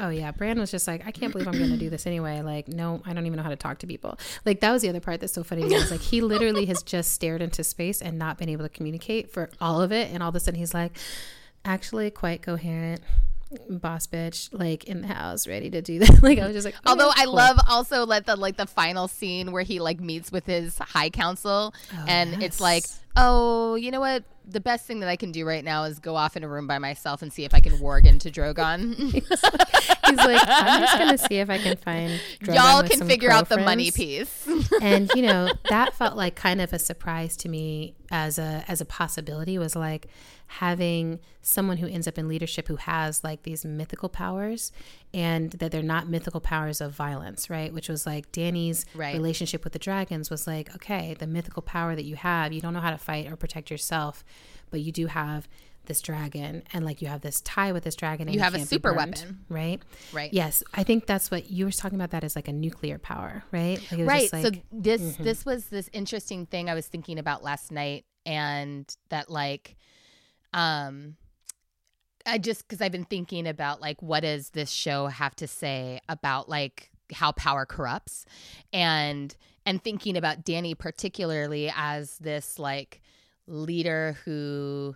[0.00, 2.40] Oh yeah, Bran was just like, I can't believe I'm going to do this anyway.
[2.40, 4.16] Like, no, I don't even know how to talk to people.
[4.44, 5.62] Like that was the other part that's so funny.
[5.64, 9.32] It's like he literally has just stared into space and not been able to communicate
[9.32, 10.96] for all of it, and all of a sudden he's like,
[11.64, 13.00] actually quite coherent,
[13.68, 16.22] boss bitch, like in the house, ready to do that.
[16.22, 17.34] like I was just like, okay, Although I cool.
[17.34, 21.10] love also like the like the final scene where he like meets with his high
[21.10, 21.74] council,
[22.06, 22.84] and it's like,
[23.16, 24.24] oh, you know what?
[24.50, 26.66] The best thing that I can do right now is go off in a room
[26.66, 28.94] by myself and see if I can warg into Drogon.
[29.12, 33.48] he's like, I'm just gonna see if I can find Drogon Y'all can figure out
[33.48, 34.48] the money piece.
[34.82, 38.80] and you know that felt like kind of a surprise to me as a as
[38.80, 40.06] a possibility was like
[40.46, 44.72] having someone who ends up in leadership who has like these mythical powers
[45.12, 49.14] and that they're not mythical powers of violence right which was like dany's Right.
[49.14, 52.72] relationship with the dragons was like okay the mythical power that you have you don't
[52.72, 54.24] know how to fight or protect yourself
[54.70, 55.48] but you do have
[55.86, 58.60] this dragon and like you have this tie with this dragon and You have a
[58.66, 59.38] super burned, weapon.
[59.48, 59.82] right?
[60.12, 60.30] Right.
[60.34, 60.62] yes.
[60.74, 63.80] I think that's what you were talking about that is like a nuclear power right?
[63.90, 64.30] Like right.
[64.30, 68.04] just so like- this this was this interesting thing i was thinking about last night
[68.26, 69.76] and that like
[70.52, 71.16] um
[72.26, 76.00] i just because i've been thinking about like what does this show have to say
[76.08, 78.26] about like how power corrupts?
[78.70, 83.00] And and thinking about dany particularly as this like
[83.48, 84.94] leader who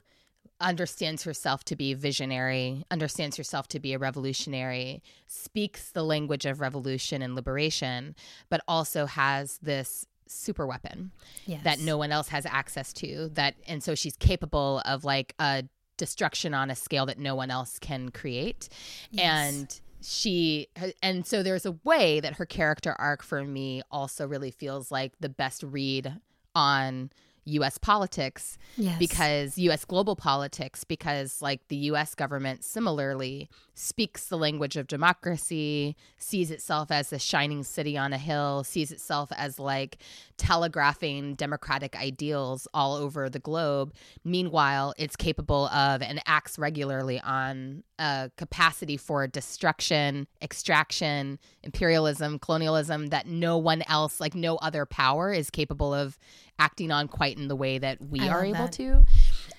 [0.60, 6.60] understands herself to be visionary, understands herself to be a revolutionary, speaks the language of
[6.60, 8.14] revolution and liberation,
[8.48, 11.10] but also has this super weapon
[11.46, 11.62] yes.
[11.64, 15.62] that no one else has access to that and so she's capable of like a
[15.98, 18.70] destruction on a scale that no one else can create
[19.18, 20.68] and she
[21.02, 25.12] and so there's a way that her character arc for me also really feels like
[25.20, 26.16] the best read
[26.54, 27.10] on
[27.44, 28.98] US politics Yes.
[28.98, 35.96] because US global politics because like the US government similarly speaks the language of democracy,
[36.18, 39.98] sees itself as the shining city on a hill, sees itself as like
[40.36, 43.94] telegraphing democratic ideals all over the globe.
[44.24, 53.06] Meanwhile, it's capable of and acts regularly on a capacity for destruction, extraction, imperialism, colonialism
[53.08, 56.18] that no one else, like no other power, is capable of
[56.58, 58.72] acting on quite in the way that we I are able that.
[58.72, 59.04] to.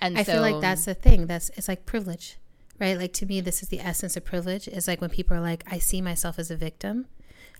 [0.00, 1.26] And I so, feel like that's the thing.
[1.26, 2.38] That's it's like privilege,
[2.78, 2.98] right?
[2.98, 4.68] Like to me, this is the essence of privilege.
[4.68, 7.06] Is like when people are like, I see myself as a victim.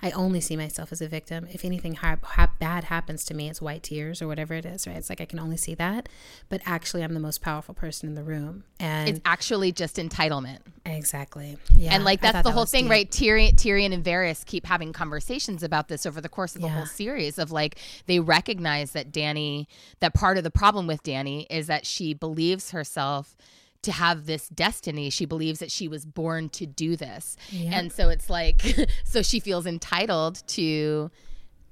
[0.04, 1.48] I only see myself as a victim.
[1.50, 4.86] If anything ha- ha- bad happens to me, it's white tears or whatever it is,
[4.86, 4.96] right?
[4.96, 6.10] It's like I can only see that,
[6.50, 10.58] but actually, I'm the most powerful person in the room, and it's actually just entitlement.
[10.84, 11.94] exactly, yeah.
[11.94, 12.90] and like that's the that whole thing, deep.
[12.90, 13.10] right?
[13.10, 16.74] Tyrion, Tyrion and Varys keep having conversations about this over the course of the Yeah.
[16.74, 17.38] whole series.
[17.38, 19.66] Of like they recognize that Dany,
[20.00, 23.34] that part of the problem with Dany is that she believes herself
[23.84, 25.08] to have this destiny.
[25.10, 27.78] She believes that she was born to do this, Yeah.
[27.78, 28.62] and so it's like
[29.04, 31.10] so she feels entitled to.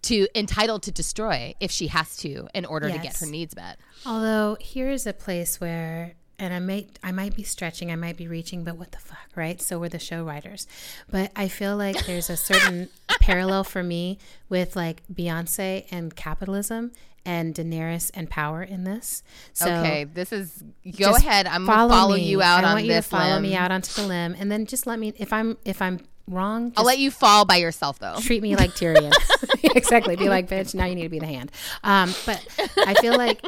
[0.07, 3.79] To entitled to destroy if she has to in order to get her needs met.
[4.05, 8.16] Although here is a place where, and I might, I might be stretching, I might
[8.16, 9.62] be reaching, but what the fuck, right?
[9.62, 10.66] So we're the show writers,
[11.09, 12.88] but I feel like there's a certain
[13.20, 16.90] parallel for me with like Beyonce and capitalism
[17.24, 19.22] and Daenerys and power in this.
[19.52, 20.62] So okay, this is
[20.98, 21.46] go ahead.
[21.46, 22.24] I'm gonna follow me.
[22.24, 23.04] you out I on want you this.
[23.04, 23.42] to follow limb.
[23.42, 25.12] me out onto the limb, and then just let me.
[25.16, 28.16] If I'm if I'm wrong, just I'll let you fall by yourself though.
[28.20, 29.12] treat me like Tyrion.
[29.76, 30.16] exactly.
[30.16, 31.50] Be like, bitch, now you need to be the hand.
[31.85, 32.46] Um, but
[32.78, 33.40] I feel like,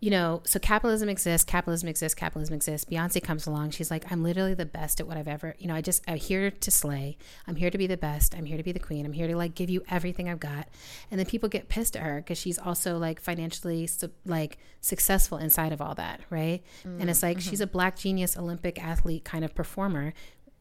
[0.00, 2.88] you know, so capitalism exists, capitalism exists, capitalism exists.
[2.88, 3.70] Beyonce comes along.
[3.70, 6.16] She's like, I'm literally the best at what I've ever, you know, I just, I'm
[6.16, 7.16] here to slay.
[7.46, 8.34] I'm here to be the best.
[8.34, 9.04] I'm here to be the queen.
[9.04, 10.68] I'm here to like give you everything I've got.
[11.10, 13.88] And then people get pissed at her because she's also like financially,
[14.24, 16.20] like successful inside of all that.
[16.30, 16.62] Right.
[16.84, 20.14] And it's like, she's a black genius Olympic athlete kind of performer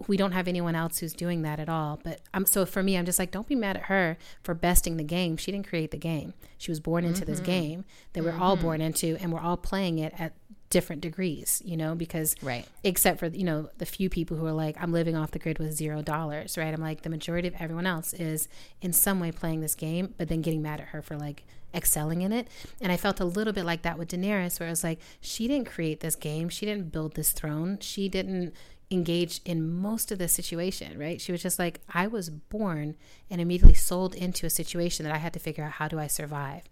[0.07, 1.99] we don't have anyone else who's doing that at all.
[2.03, 4.97] But I'm so for me, I'm just like, don't be mad at her for besting
[4.97, 5.37] the game.
[5.37, 6.33] She didn't create the game.
[6.57, 7.31] She was born into mm-hmm.
[7.31, 8.41] this game that we're mm-hmm.
[8.41, 10.33] all born into, and we're all playing it at
[10.69, 12.65] different degrees, you know, because right.
[12.83, 15.59] except for, you know, the few people who are like, I'm living off the grid
[15.59, 16.73] with zero dollars, right?
[16.73, 18.49] I'm like, the majority of everyone else is
[18.81, 21.43] in some way playing this game, but then getting mad at her for like
[21.73, 22.47] excelling in it.
[22.81, 25.47] And I felt a little bit like that with Daenerys, where it was like, she
[25.47, 28.53] didn't create this game, she didn't build this throne, she didn't
[28.91, 31.19] engaged in most of the situation, right?
[31.19, 32.95] She was just like, I was born
[33.31, 36.05] and immediately sold into a situation that I had to figure out how do I
[36.05, 36.63] survive.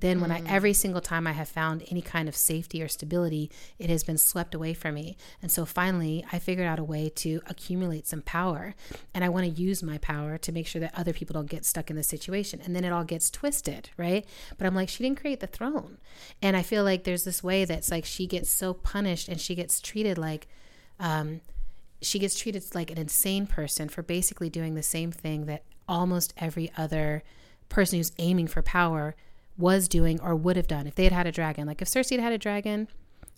[0.00, 0.22] Then, mm.
[0.22, 0.50] when I mm.
[0.50, 4.18] every single time I have found any kind of safety or stability, it has been
[4.18, 5.16] swept away from me.
[5.40, 8.74] And so finally, I figured out a way to accumulate some power.
[9.14, 11.64] And I want to use my power to make sure that other people don't get
[11.64, 12.60] stuck in the situation.
[12.64, 14.26] And then it all gets twisted, right?
[14.58, 15.98] But I'm like, she didn't create the throne.
[16.42, 19.54] And I feel like there's this way that's like she gets so punished and she
[19.54, 20.48] gets treated like,
[20.98, 21.40] um,
[22.02, 26.32] she gets treated like an insane person for basically doing the same thing that almost
[26.36, 27.22] every other
[27.68, 29.14] person who's aiming for power
[29.56, 31.66] was doing or would have done if they had had a dragon.
[31.66, 32.88] Like if Cersei had had a dragon,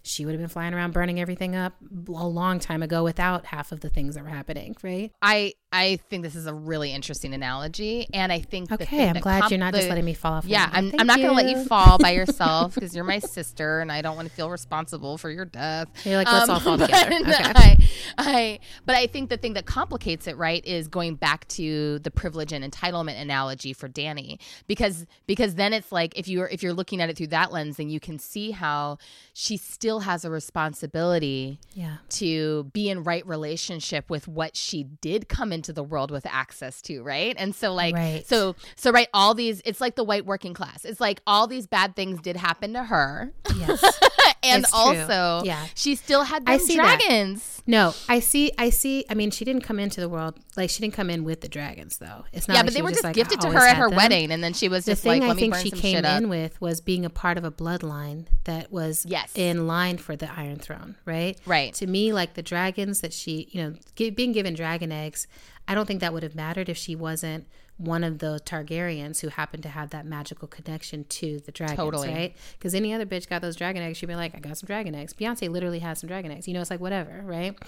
[0.03, 1.75] she would have been flying around burning everything up
[2.09, 5.13] a long time ago without half of the things that were happening, right?
[5.21, 9.09] I I think this is a really interesting analogy, and I think okay.
[9.09, 10.45] I'm glad comp- you're not just letting me fall off.
[10.45, 13.81] Yeah, I'm, I'm not going to let you fall by yourself because you're my sister,
[13.81, 15.89] and I don't want to feel responsible for your death.
[16.05, 17.13] You're like, let's um, all fall together.
[17.33, 17.33] Okay.
[17.35, 17.77] I,
[18.19, 22.11] I, but I think the thing that complicates it, right, is going back to the
[22.11, 26.75] privilege and entitlement analogy for Dany, because because then it's like if you're if you're
[26.75, 28.99] looking at it through that lens, then you can see how
[29.33, 31.97] she still has a responsibility, yeah.
[32.11, 36.27] to be in right relationship with what she did come in into the world with
[36.27, 37.37] access to, right?
[37.39, 38.27] And so like right.
[38.27, 40.85] so so right all these it's like the white working class.
[40.85, 43.33] It's like all these bad things did happen to her.
[43.57, 43.81] Yes.
[44.43, 45.47] and it's also true.
[45.47, 45.67] yeah.
[45.75, 47.57] she still had those dragons.
[47.57, 47.69] That.
[47.71, 50.81] No, I see I see I mean she didn't come into the world like she
[50.81, 52.25] didn't come in with the dragons though.
[52.33, 53.97] It's not Yeah, like but they were just, like, gifted to her at her them.
[53.97, 56.61] wedding and then she was the just thing like I think she came in with
[56.61, 59.31] was being a part of a bloodline that was yes.
[59.35, 61.39] in line for the Iron Throne, right?
[61.47, 61.73] Right.
[61.75, 65.27] To me like the dragons that she, you know, being given dragon eggs
[65.69, 67.47] I don't think that would have mattered if she wasn't
[67.77, 72.09] one of the Targaryens who happened to have that magical connection to the dragons, totally.
[72.09, 72.37] right?
[72.59, 74.95] Because any other bitch got those dragon eggs, she'd be like, I got some dragon
[74.95, 75.13] eggs.
[75.13, 76.47] Beyonce literally has some dragon eggs.
[76.47, 77.59] You know, it's like whatever, right?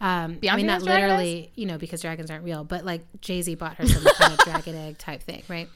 [0.00, 3.40] Um, Beyonce I mean, not literally, you know, because dragons aren't real, but like Jay
[3.42, 5.68] Z bought her some kind of dragon egg type thing, right?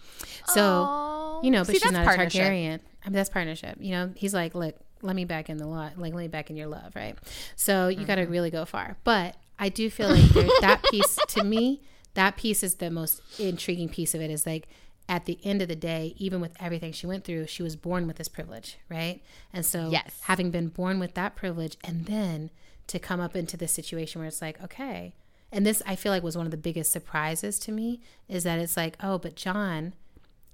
[0.47, 1.45] So, Aww.
[1.45, 2.81] you know, but See, she's not a Targaryen.
[3.05, 3.77] I mean, that's partnership.
[3.79, 6.51] You know, he's like, look, let me back in the lot, like let me back
[6.51, 7.17] in your love, right?
[7.55, 8.07] So you mm-hmm.
[8.07, 8.97] got to really go far.
[9.05, 11.83] But I do feel like that piece to me,
[12.15, 14.31] that piece is the most intriguing piece of it.
[14.31, 14.69] Is like
[15.09, 18.07] at the end of the day, even with everything she went through, she was born
[18.07, 19.23] with this privilege, right?
[19.53, 20.21] And so, yes.
[20.23, 22.51] having been born with that privilege, and then
[22.89, 25.15] to come up into this situation where it's like, okay,
[25.53, 28.59] and this I feel like was one of the biggest surprises to me is that
[28.59, 29.95] it's like, oh, but Jon,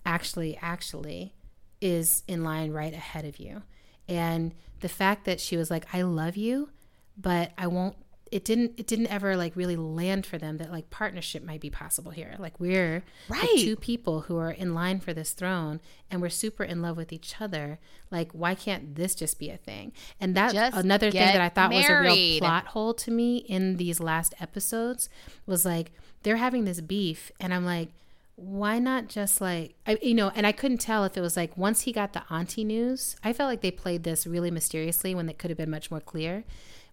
[0.04, 1.34] actually, actually
[1.80, 3.62] is in line right ahead of you.
[4.08, 6.70] And the fact that she was like, I love you,
[7.16, 7.96] but I won't
[8.32, 11.68] it didn't it didn't ever like really land for them that like partnership might be
[11.68, 13.48] possible here like we're right.
[13.56, 15.80] two people who are in line for this throne
[16.10, 17.78] and we're super in love with each other
[18.10, 21.70] like why can't this just be a thing and that's another thing that i thought
[21.70, 22.06] married.
[22.06, 25.10] was a real plot hole to me in these last episodes
[25.44, 27.90] was like they're having this beef and i'm like
[28.36, 31.56] why not just like I, you know and i couldn't tell if it was like
[31.58, 35.28] once he got the auntie news i felt like they played this really mysteriously when
[35.28, 36.44] it could have been much more clear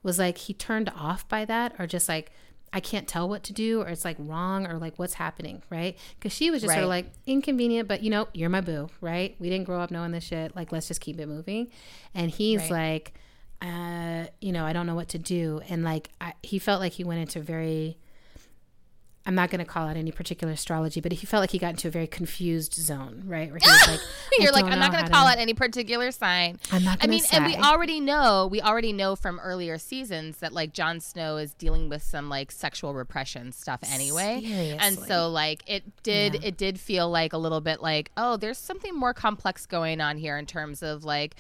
[0.04, 2.32] was like he turned off by that or just like
[2.72, 5.97] I can't tell what to do or it's like wrong or like what's happening, right?
[6.16, 6.76] Because she was just right.
[6.76, 9.36] sort of like inconvenient, but you know, you're my boo, right?
[9.39, 10.56] We didn't grow up knowing this shit.
[10.56, 11.72] Like, let's just keep it moving.
[12.14, 12.72] And he's right.
[12.72, 13.14] like,
[13.62, 15.62] uh, you know, I don't know what to do.
[15.68, 17.97] And like, I, he felt like he went into very
[19.26, 21.72] I'm not going to call out any particular astrology, but he felt like he got
[21.72, 23.51] into a very confused zone, right?
[23.51, 23.99] Where he was like,
[24.39, 26.97] "You're like, I'm not going to call out any particular sign." I'm not.
[27.01, 27.38] I mean, say.
[27.38, 31.53] and we already know, we already know from earlier seasons that like Jon Snow is
[31.53, 34.78] dealing with some like sexual repression stuff anyway, Seriously.
[34.80, 36.47] and so like it did, yeah.
[36.47, 40.17] it did feel like a little bit like, oh, there's something more complex going on
[40.17, 41.36] here in terms of like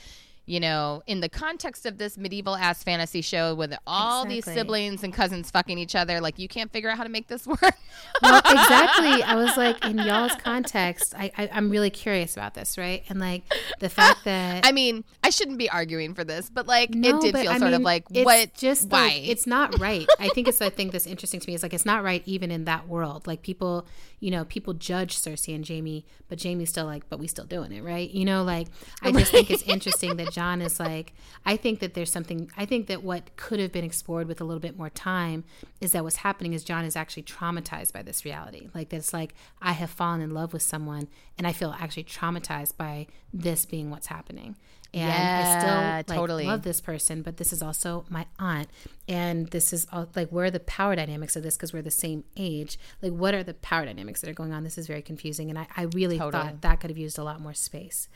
[0.49, 4.35] you know, in the context of this medieval ass fantasy show with all exactly.
[4.35, 7.27] these siblings and cousins fucking each other, like you can't figure out how to make
[7.27, 7.75] this work.
[8.23, 9.21] well, exactly.
[9.21, 13.03] I was like, in y'all's context, I, I am really curious about this, right?
[13.09, 13.43] And like
[13.79, 17.21] the fact that I mean, I shouldn't be arguing for this, but like no, it
[17.21, 20.07] did feel I sort mean, of like what just why like, it's not right.
[20.19, 22.49] I think it's the thing that's interesting to me is like it's not right even
[22.49, 23.27] in that world.
[23.27, 23.85] Like people,
[24.19, 27.71] you know, people judge Cersei and Jaime, but Jaime's still like, but we still doing
[27.71, 28.09] it, right?
[28.09, 28.67] You know, like
[29.01, 31.13] I just think it's interesting that Jon is like,
[31.45, 34.43] I think that there's something, I think that what could have been explored with a
[34.43, 35.43] little bit more time
[35.79, 38.69] is that what's happening is Jon is actually traumatized by this reality.
[38.73, 41.07] Like, that's like, I have fallen in love with someone
[41.37, 44.55] and I feel actually traumatized by this being what's happening.
[44.93, 45.53] And Yeah,
[45.97, 46.45] I still like, totally.
[46.45, 48.69] love this person, but this is also my aunt.
[49.07, 51.55] And this is all, like, where are the power dynamics of this?
[51.55, 52.79] Because we're the same age.
[53.01, 54.63] Like, what are the power dynamics that are going on?
[54.63, 55.49] This is very confusing.
[55.49, 56.43] And I, I really Totally.
[56.43, 58.07] thought that could have used a lot more space.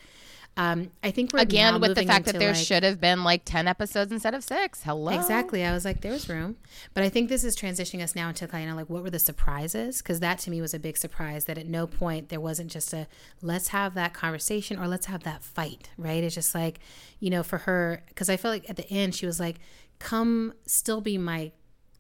[0.56, 3.44] Um, I think we're Again, with the fact that there like- should have been like
[3.44, 4.84] 10 episodes instead of six.
[4.84, 5.12] Hello.
[5.12, 5.66] Exactly.
[5.66, 6.58] I was like, there was room.
[6.94, 9.18] But I think this is transitioning us now into kind of like, what were the
[9.18, 9.98] surprises?
[10.04, 12.94] Because that to me was a big surprise that at no point there wasn't just
[12.94, 13.08] a
[13.42, 16.24] let's have that conversation or let's have that fight, right?
[16.24, 16.80] It's just like,
[17.20, 19.58] you know, for her, because I felt like at the end she was like,
[19.98, 21.52] come still be my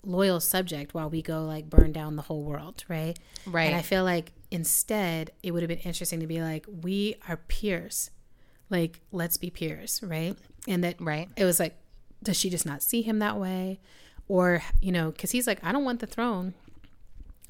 [0.05, 3.17] loyal subject while we go like burn down the whole world, right?
[3.47, 3.63] Right.
[3.65, 7.37] And I feel like instead it would have been interesting to be like, we are
[7.37, 8.11] peers.
[8.73, 10.35] Like, let's be peers, right?
[10.67, 11.29] And that Right.
[11.37, 11.75] it was like,
[12.21, 13.79] does she just not see him that way?
[14.27, 16.53] Or, you know, because he's like, I don't want the throne,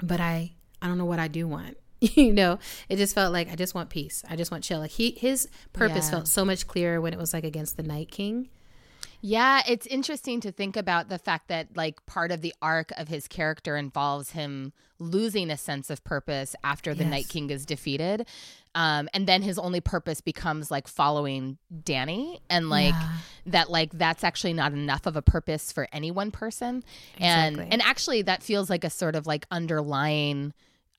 [0.02, 0.52] but I,
[0.82, 1.76] I don't know what I do want.
[2.00, 2.58] you know,
[2.88, 4.22] it just felt like I just want peace.
[4.28, 4.80] I just want chill.
[4.80, 6.10] Like he, his purpose Yeah.
[6.10, 8.48] felt so much clearer when it was like against the Night King.
[9.26, 13.08] Yeah, it's interesting to think about the fact that like part of the arc of
[13.08, 17.10] his character involves him losing a sense of purpose after the Yes.
[17.10, 18.26] Night King is defeated.
[18.74, 23.12] Um, and then his only purpose becomes like following Dany and like Yeah.
[23.46, 26.84] that like that's actually not enough of a purpose for any one person.
[27.16, 30.52] And and actually that feels like a sort of like underlying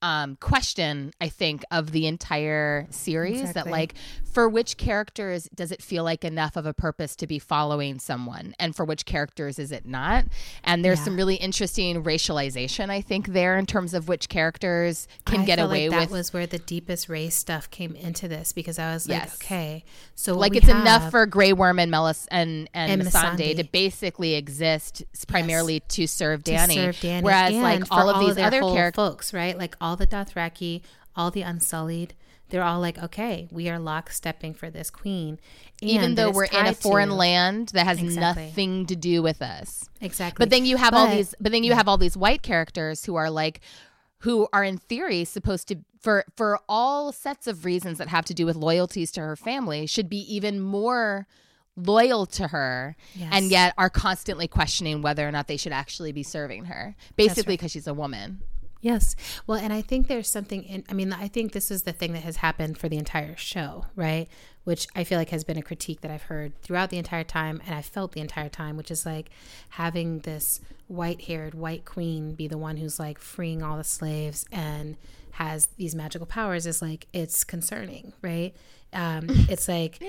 [0.06, 5.82] um, question, I think, of the entire series that, like, for which characters does it
[5.82, 9.72] feel like enough of a purpose to be following someone, and for which characters is
[9.72, 10.26] it not?
[10.64, 11.06] And there's Yeah.
[11.06, 15.58] some really interesting racialization, I think, there in terms of which characters can I get
[15.60, 16.18] away like that with.
[16.20, 19.38] was where the deepest race stuff came into this because I was like, Yes.
[19.42, 19.84] okay,
[20.16, 23.56] so like it's enough for Grey Worm and Melis and and, And Missandei.
[23.56, 26.74] to basically exist primarily to serve to Dany.
[26.76, 27.22] serve Dany.
[27.24, 29.58] Whereas and like all of these other characters, folks, right?
[29.58, 30.82] Like all the Dothraki,
[31.16, 32.14] all the Unsullied,
[32.50, 35.40] they're all like, okay, we are lockstepping for this queen,
[35.82, 38.46] and even though we're in a foreign to- land that has Exactly.
[38.46, 39.90] nothing to do with us.
[40.00, 40.44] exactly.
[40.44, 43.16] But then you have all these but then you have all these white characters who
[43.16, 43.62] are like
[44.20, 48.34] who are in theory supposed to for for all sets of reasons that have to
[48.36, 51.28] do with loyalties to her family should be even more
[51.76, 53.30] loyal to her Yes.
[53.34, 57.54] and yet are constantly questioning whether or not they should actually be serving her basically
[57.58, 58.42] because she's a woman
[58.86, 59.16] Yes.
[59.48, 62.14] Well, and I think there's something in, I mean, I think this is the thing
[62.14, 64.28] that has happened for the entire show, right?
[64.64, 67.64] Which I feel like has been a critique that I've heard throughout the entire time
[67.66, 69.32] and I felt the entire time, which is like
[69.70, 74.46] having this white haired white queen be the one who's like freeing all the slaves
[74.52, 74.98] and
[75.32, 78.54] has these magical powers is like, it's concerning, right?
[78.94, 80.00] Um, it's like,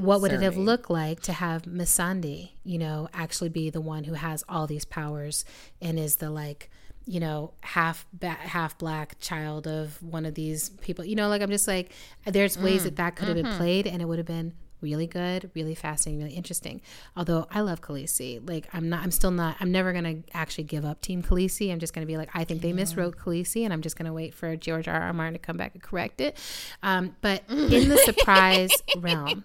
[0.00, 4.04] what would it have looked like to have Missandei, you know, actually be the one
[4.04, 5.46] who has all these powers
[5.80, 6.68] and is the like,
[7.08, 11.04] you know, half ba- half black child of one of these people.
[11.06, 11.90] You know, like I'm just like,
[12.26, 14.52] there's ways that that could have been played, and it would have been
[14.82, 16.82] really good, really fascinating, really interesting.
[17.16, 20.84] Although I love Khaleesi, like I'm not, I'm still not, I'm never gonna actually give
[20.84, 21.72] up Team Khaleesi.
[21.72, 24.34] I'm just gonna be like, I think they miswrote Khaleesi, and I'm just gonna wait
[24.34, 25.00] for George R.
[25.00, 25.12] R.
[25.14, 26.36] Martin to come back and correct it.
[26.82, 29.44] Um, but in the surprise realm.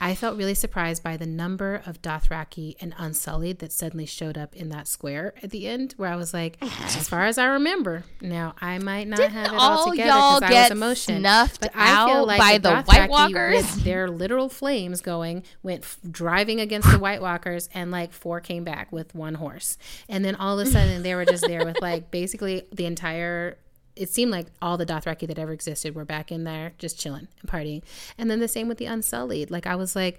[0.00, 4.54] I felt really surprised by the number of Dothraki and Unsullied that suddenly showed up
[4.54, 8.04] in that square at the end, where I was like, as far as I remember,
[8.20, 11.60] now I might not have it all, all together because I was get emotion, snuffed
[11.60, 13.56] but I feel like by the, the White Walkers?
[13.56, 18.40] with their literal flames going went f- driving against the White Walkers, and like four
[18.40, 19.78] came back with one horse,
[20.08, 23.58] and then all of a sudden they were just there with like basically the entire
[23.98, 27.28] it seemed like all the Dothraki that ever existed were back in there just chilling
[27.40, 27.82] and partying.
[28.16, 29.50] And then the same with the Unsullied.
[29.50, 30.18] Like I was like,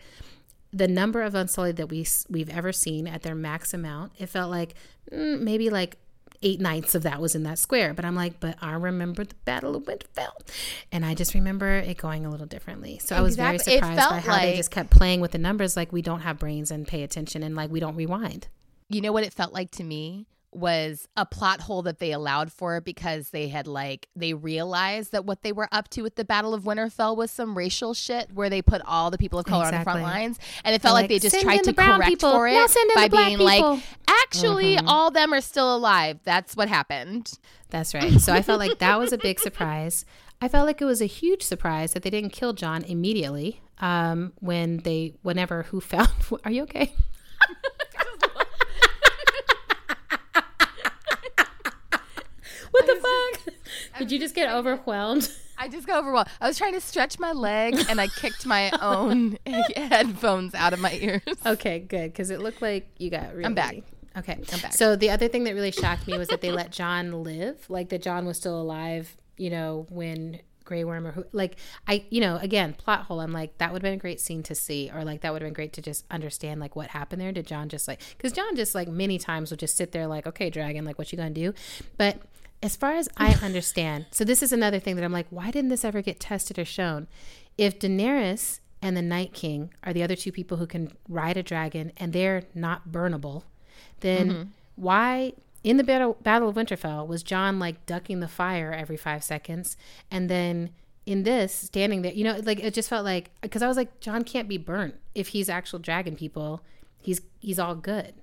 [0.72, 4.52] the number of Unsullied that we we've ever seen at their max amount, it felt
[4.52, 4.76] like
[5.12, 5.98] mm, maybe like
[6.42, 7.94] eight ninths of that was in that square.
[7.94, 10.34] But I'm like, but I remember the Battle of Winterfell,
[10.92, 13.00] and I just remember it going a little differently.
[13.00, 15.76] So I was very surprised by how they just kept playing with the numbers.
[15.76, 18.48] Like we don't have brains and pay attention, and like we don't rewind.
[18.90, 22.52] you know what it felt like to me was a plot hole that they allowed
[22.52, 26.26] for because they had like they realized that what they were up to with the
[26.26, 29.66] Battle of Winterfell was some racial shit where they put all the people of color
[29.66, 32.32] on the front lines and it felt They're like, they just tried to correct people.
[32.32, 33.84] for Now it send in by the black being people." like
[34.24, 37.38] actually all them are still alive that's what happened
[37.70, 38.14] That's right.
[38.20, 40.06] So I felt like that was a big surprise.
[40.42, 44.34] I felt like it was a huge surprise that they didn't kill Jon immediately um,
[44.40, 46.10] when they, whenever who found.
[46.46, 46.94] Are you okay?
[52.72, 53.56] what the fuck?
[54.00, 55.32] Did you just get overwhelmed?
[55.58, 56.30] I just got overwhelmed.
[56.40, 60.80] I was trying to stretch my leg and I kicked my own headphones out of
[60.80, 61.22] my ears.
[61.46, 63.34] Okay, good because it looked like you got.
[63.34, 63.76] Really, I'm back.
[64.18, 64.74] Okay, I'm back.
[64.74, 67.90] So the other thing that really shocked me was that they let Jon live, like
[67.90, 69.16] that Jon was still alive.
[69.38, 70.40] You know when
[70.70, 71.58] Grey Worm or who, like
[71.88, 73.20] I, you know, again plot hole.
[73.20, 75.42] I'm like that would have been a great scene to see, or like that would
[75.42, 77.32] have been great to just understand like what happened there.
[77.32, 80.28] Did Jon just like because Jon just like many times would just sit there like,
[80.28, 81.54] okay, dragon, like what you gonna do?
[81.98, 82.22] But
[82.62, 85.70] as far as I understand, so this is another thing that I'm like, why didn't
[85.70, 87.08] this ever get tested or shown?
[87.58, 91.44] If Daenerys and the Night King are the other two people who can ride a
[91.44, 93.44] dragon and they're not burnable,
[94.02, 94.42] then Mm-hmm.
[94.76, 95.34] why
[95.64, 99.76] in the battle Battle of Winterfell was Jon like ducking the fire every five seconds,
[100.10, 100.70] and then
[101.06, 104.00] in this standing there, you know, like it just felt like because I was like,
[104.00, 106.62] Jon can't be burnt if he's actual dragon people.
[107.02, 108.14] He's he's all good.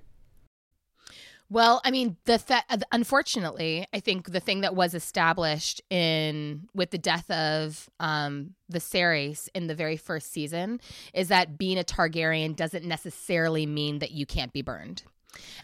[1.49, 6.91] Well, I mean, the fa- unfortunately, I think the thing that was established in with
[6.91, 10.81] the death of um, Viserys in the very first season
[11.13, 15.03] is that being a Targaryen doesn't necessarily mean that you can't be burned.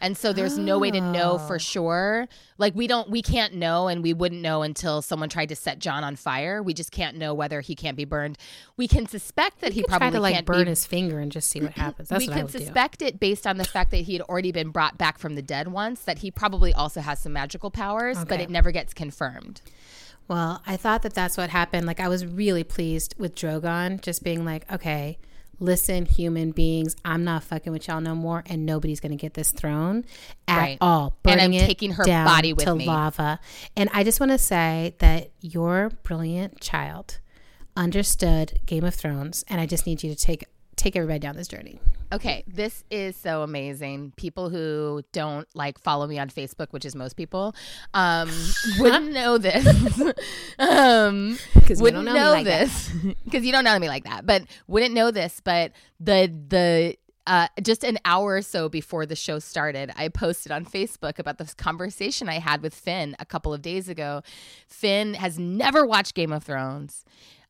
[0.02, 1.60] And so there's no way to know for ah.
[1.60, 2.28] sure.
[2.58, 5.80] Like we don't we can't know and we wouldn't know until someone tried to set
[5.80, 6.62] Jon on fire.
[6.62, 8.38] We just can't know whether he can't be burned.
[8.78, 11.20] We can suspect that he He probably try to like can't burn be his finger
[11.20, 12.10] and just see what happens.
[12.10, 12.60] That's we what I can would do.
[12.60, 15.42] suspect it based on the fact that he had already been brought back from the
[15.42, 19.62] dead once, that he probably also has some magical powers, but it never gets confirmed.
[20.28, 21.86] Well, I thought that that's what happened.
[21.86, 25.18] Like, I was really pleased with Drogon just being like, okay,
[25.64, 29.52] listen, human beings, I'm not fucking with y'all no more, and nobody's gonna get this
[29.52, 30.04] throne
[30.48, 30.78] at Right.
[30.82, 31.16] all.
[31.26, 32.86] And I'm taking her down body with to me.
[32.86, 33.40] lava.
[33.78, 37.20] And I just want to say that your brilliant child
[37.78, 40.46] understood Game of Thrones, and I just need you to take
[40.76, 41.80] take everybody down this journey.
[42.14, 44.14] Okay, this is so amazing.
[44.18, 47.56] People who don't like follow me on Facebook, which is most people,
[47.96, 48.30] um,
[48.80, 49.66] wouldn't know this.
[50.60, 51.40] um,
[51.80, 52.90] wouldn't don't know know, like this
[53.26, 54.28] because you don't know me like that.
[54.28, 55.42] But wouldn't know this.
[55.44, 60.52] But the the uh, just an hour or so before the show started, I posted
[60.52, 64.22] on Facebook about this conversation I had with Finn a couple of days ago.
[64.68, 67.06] Finn has never watched Game of Thrones,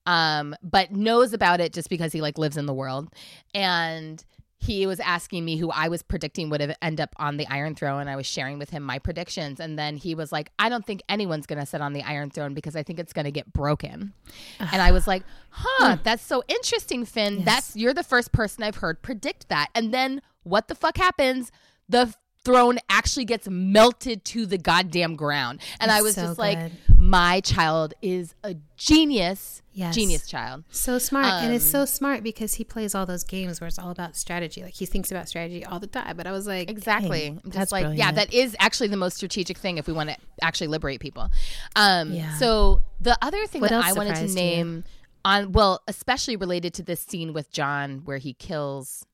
[0.06, 3.12] um, but knows about it just because he like lives in the world.
[3.54, 4.24] And
[4.64, 7.76] he was asking me who I was predicting would have end up on the Iron
[7.76, 9.60] Throne, and I was sharing with him my predictions.
[9.60, 12.30] And then he was like, "I don't think anyone's going to sit on the Iron
[12.30, 14.14] Throne because I think it's going to get broken."
[14.60, 17.44] and I was like, "Huh, that's so interesting, Finn.
[17.44, 21.52] That's you're the first person I've heard predict that." And then what the fuck happens?
[21.90, 22.14] The
[22.46, 26.72] throne actually gets melted to the goddamn ground, and I was so just like, good.
[27.14, 29.96] "My child is a genius, Yes.
[29.96, 31.44] genius child." So smart.
[31.44, 34.16] and it's Um, so smart because he plays all those games where it's all about
[34.18, 34.62] strategy.
[34.64, 36.18] Like he thinks about strategy all the time.
[36.18, 37.22] But I was like, Exactly.
[37.22, 39.94] dang, I'm just that's like, yeah, that is actually the most strategic thing if we
[39.94, 41.30] want to actually liberate people.
[41.76, 42.34] Um, Yeah.
[42.38, 44.44] So the other thing What that I wanted to surprised you?
[44.44, 44.84] name
[45.26, 49.06] on, well, especially related to this scene with Jon where he kills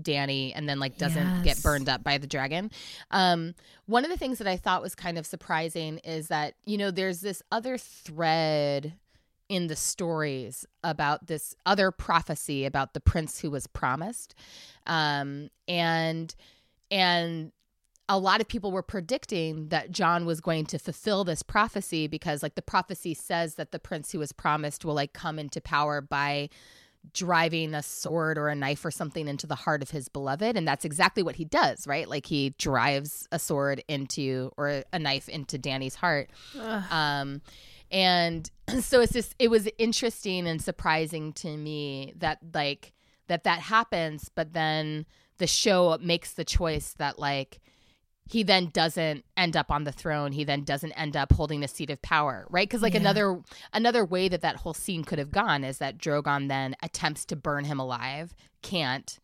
[0.00, 2.70] Dany and then like doesn't get burned up by the dragon.
[3.10, 3.54] Um,
[3.86, 6.90] one of the things that I thought was kind of surprising is that, you know,
[6.90, 8.94] there's this other thread
[9.48, 14.34] in the stories about this other prophecy about the prince who was promised.
[14.86, 16.34] Um, and
[16.90, 17.52] and
[18.08, 22.42] a lot of people were predicting that Jon was going to fulfill this prophecy because
[22.42, 26.00] like the prophecy says that the prince who was promised will like come into power
[26.00, 26.48] by
[27.12, 30.66] driving a sword or a knife or something into the heart of his beloved and
[30.66, 32.08] that's exactly what he does right?
[32.08, 36.30] Like he drives a sword into or a knife into Dany's heart.
[36.90, 37.40] Um
[37.90, 38.50] and
[38.80, 42.92] so it's just it was interesting and surprising to me that like
[43.28, 45.06] that that happens but then
[45.38, 47.60] the show makes the choice that like
[48.28, 51.68] he then doesn't end up on the throne he then doesn't end up holding a
[51.68, 53.00] seat of power right because like Yeah.
[53.00, 53.40] another
[53.72, 57.36] another way that that whole scene could have gone is that drogon then attempts to
[57.36, 59.18] burn him alive can't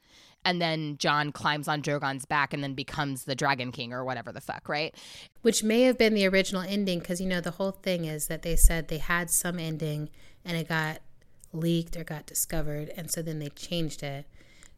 [0.44, 4.32] and then jon climbs on drogon's back and then becomes the dragon king or whatever
[4.32, 4.94] the fuck right
[5.42, 8.42] Which may have been the original ending because, you know, the whole thing is that
[8.42, 10.08] they said they had some ending
[10.44, 11.00] and it got
[11.52, 12.92] leaked or got discovered.
[12.96, 14.24] And so then they changed it,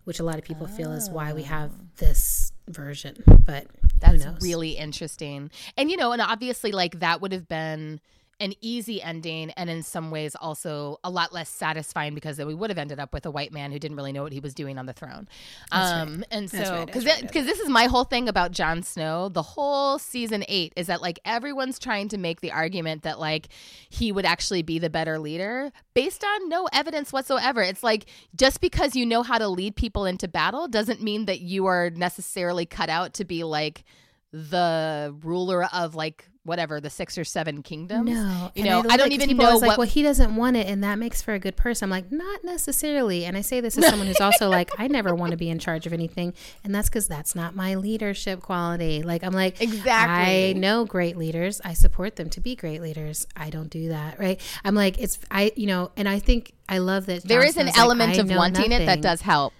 [0.04, 3.22] which a lot of people feel is why we have this version.
[3.44, 3.66] But
[4.00, 5.50] That's really interesting.
[5.76, 8.00] And you know, and obviously like that would have been
[8.40, 12.54] an easy ending and in some ways also a lot less satisfying because then we
[12.54, 14.54] would have ended up with a white man who didn't really know what he was
[14.54, 15.28] doing on the throne.
[15.72, 19.42] um and so that's right, cuz this is my whole thing about Jon Snow, the
[19.42, 23.48] whole season 8 is that like everyone's trying to make the argument that like
[23.88, 27.62] he would actually be the better leader based on no evidence whatsoever.
[27.62, 31.40] It's like just because you know how to lead people into battle doesn't mean that
[31.40, 33.84] you are necessarily cut out to be like
[34.32, 38.10] the ruler of like whatever the six or seven kingdoms.
[38.10, 39.78] No, you know, look I don't even know as like, what.
[39.78, 41.86] well, he doesn't want it, and that makes for a good person.
[41.86, 43.24] I'm like, not necessarily.
[43.24, 45.58] And I say this as someone who's also like, I never want to be in
[45.58, 49.02] charge of anything, and that's because that's not my leadership quality.
[49.02, 50.50] Like, I'm like, Exactly.
[50.50, 51.60] I know great leaders.
[51.64, 53.26] I support them to be great leaders.
[53.36, 54.40] I don't do that, right?
[54.64, 57.66] I'm like, it's I, you know, and I think I love that there is an
[57.66, 59.54] like, element of wanting it that does help.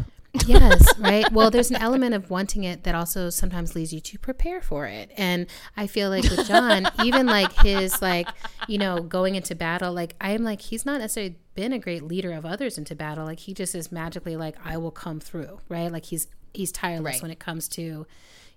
[0.46, 1.30] Yes, right.
[1.32, 4.86] Well, there's an element of wanting it that also sometimes leads you to prepare for
[4.86, 5.10] it.
[5.16, 8.28] And I feel like with Jon, even like his like,
[8.68, 12.32] you know, going into battle, like I'm like he's not necessarily been a great leader
[12.32, 13.24] of others into battle.
[13.24, 15.90] Like he just is magically like I will come through, right?
[15.90, 17.22] Like he's he's tireless Right.
[17.22, 18.06] when it comes to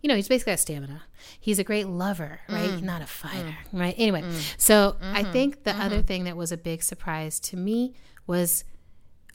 [0.01, 1.03] you know, he's basically got stamina.
[1.39, 2.69] He's a great lover, right?
[2.69, 2.83] Mm.
[2.83, 3.09] Not a mm.
[3.09, 3.95] fighter, right?
[3.97, 4.55] Anyway, mm.
[4.57, 5.31] so I mm-hmm.
[5.31, 6.05] think the other mm-hmm.
[6.05, 7.95] thing that was a big surprise to me
[8.27, 8.63] was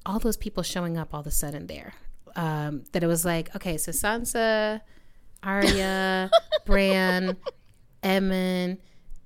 [0.06, 1.94] all those people showing up all of a sudden there.
[2.36, 4.80] Um, that it was like, okay, so Sansa,
[5.42, 6.30] Arya,
[6.64, 7.36] Bran,
[8.02, 8.78] Emmon,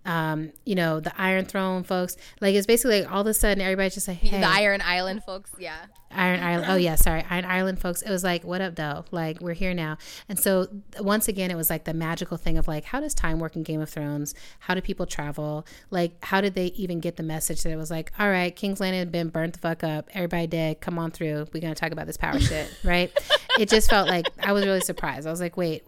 [0.07, 2.16] um, you know, the Iron Throne folks.
[2.40, 5.24] Like it's basically like all of a sudden everybody's just like, hey, The Iron Island
[5.24, 5.86] folks, yeah.
[6.11, 6.66] Iron Island.
[6.70, 8.02] Oh yeah, sorry, Iron Island folks.
[8.02, 9.04] It was like, what up, though?
[9.11, 9.98] Like we're here now.
[10.28, 10.68] And so
[11.00, 13.62] once again, it was like the magical thing of like, how does time work in
[13.62, 14.34] Game of Thrones?
[14.61, 15.66] How do people travel?
[15.90, 18.80] Like, how did they even get the message that it was like, all right, King's
[18.80, 20.09] Landing had been burnt the fuck up.
[20.14, 20.80] Everybody dead.
[20.80, 21.48] Come on through.
[21.52, 23.12] We're gonna talk about this power shit, right?
[23.59, 25.26] It just felt like I was really surprised.
[25.26, 25.82] I was like, wait,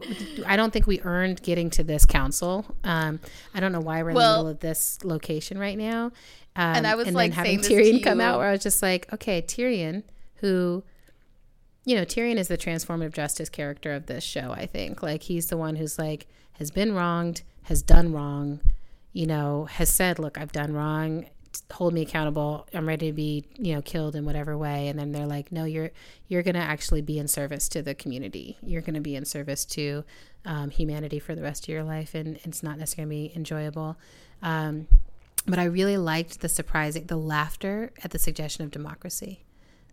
[0.46, 2.64] I don't think we earned getting to this council.
[2.84, 3.20] Um,
[3.54, 6.06] I don't know why we're in Well- the middle of this location right now.
[6.56, 8.48] Um, And I was, and like, then having saying this to Tyrion come out where
[8.48, 10.02] I was just like, okay, Tyrion,
[10.36, 10.82] who,
[11.84, 15.02] you know, Tyrion is the transformative justice character of this show, I think.
[15.02, 18.60] Like, he's the one who's like, has been wronged, has done wrong,
[19.12, 21.26] you know, has said, look, I've done wrong,
[21.70, 22.66] hold me accountable.
[22.72, 24.88] I'm ready to be, you know, killed in whatever way.
[24.88, 25.90] And then they're like, no, you're,
[26.26, 28.56] you're going to actually be in service to the community.
[28.62, 30.04] You're going to be in service to
[30.44, 32.14] um, humanity for the rest of your life.
[32.14, 33.96] And it's not necessarily going to be enjoyable.
[34.42, 34.88] Um,
[35.46, 39.44] but I really liked the surprising, the laughter at the suggestion of democracy.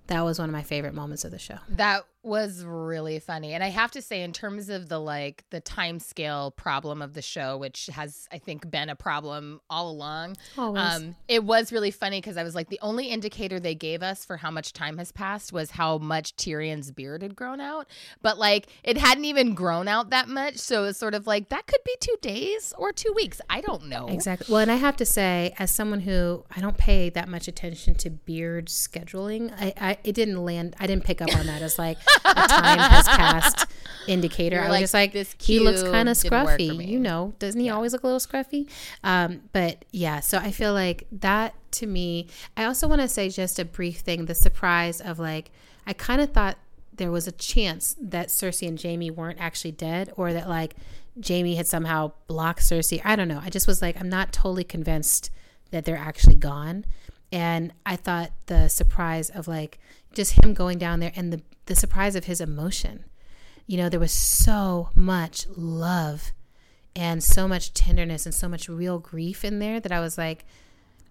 [0.07, 1.57] That was one of my favorite moments of the show.
[1.69, 3.53] That was really funny.
[3.53, 7.13] And I have to say, in terms of the like the time scale problem of
[7.13, 10.37] the show, which has I think been a problem all along.
[10.57, 10.81] Always.
[10.81, 14.25] Um, it was really funny because I was like, the only indicator they gave us
[14.25, 17.87] for how much time has passed was how much Tyrion's beard had grown out.
[18.21, 20.57] But like it hadn't even grown out that much.
[20.57, 23.39] So it's sort of like that could be two days or two weeks.
[23.49, 24.07] I don't know.
[24.07, 24.51] Exactly.
[24.51, 27.95] Well, and I have to say, as someone who I don't pay that much attention
[27.95, 30.75] to beard scheduling, I, I it didn't land.
[30.79, 33.65] I didn't pick up on that as like a time has passed
[34.07, 34.57] indicator.
[34.57, 36.87] You're I was like, just like, "This he looks kind of didn't work for scruffy.
[36.87, 38.69] You know, doesn't he always look a little scruffy?
[39.03, 42.27] Um, but yeah, so I feel like that to me.
[42.55, 45.51] I also want to say just a brief thing: the surprise of like,
[45.85, 46.57] I kind of thought
[46.93, 50.75] there was a chance that Cersei and Jaime weren't actually dead, or that like
[51.25, 53.01] Jaime had somehow blocked Cersei.
[53.03, 53.41] I don't know.
[53.43, 55.29] I just was like, I'm not totally convinced
[55.71, 56.85] that they're actually gone.
[57.31, 59.79] And I thought the surprise of like
[60.15, 63.05] just him going down there and the, the surprise of his emotion.
[63.67, 66.31] You know, there was so much love
[66.95, 70.45] and so much tenderness and so much real grief in there that I was like,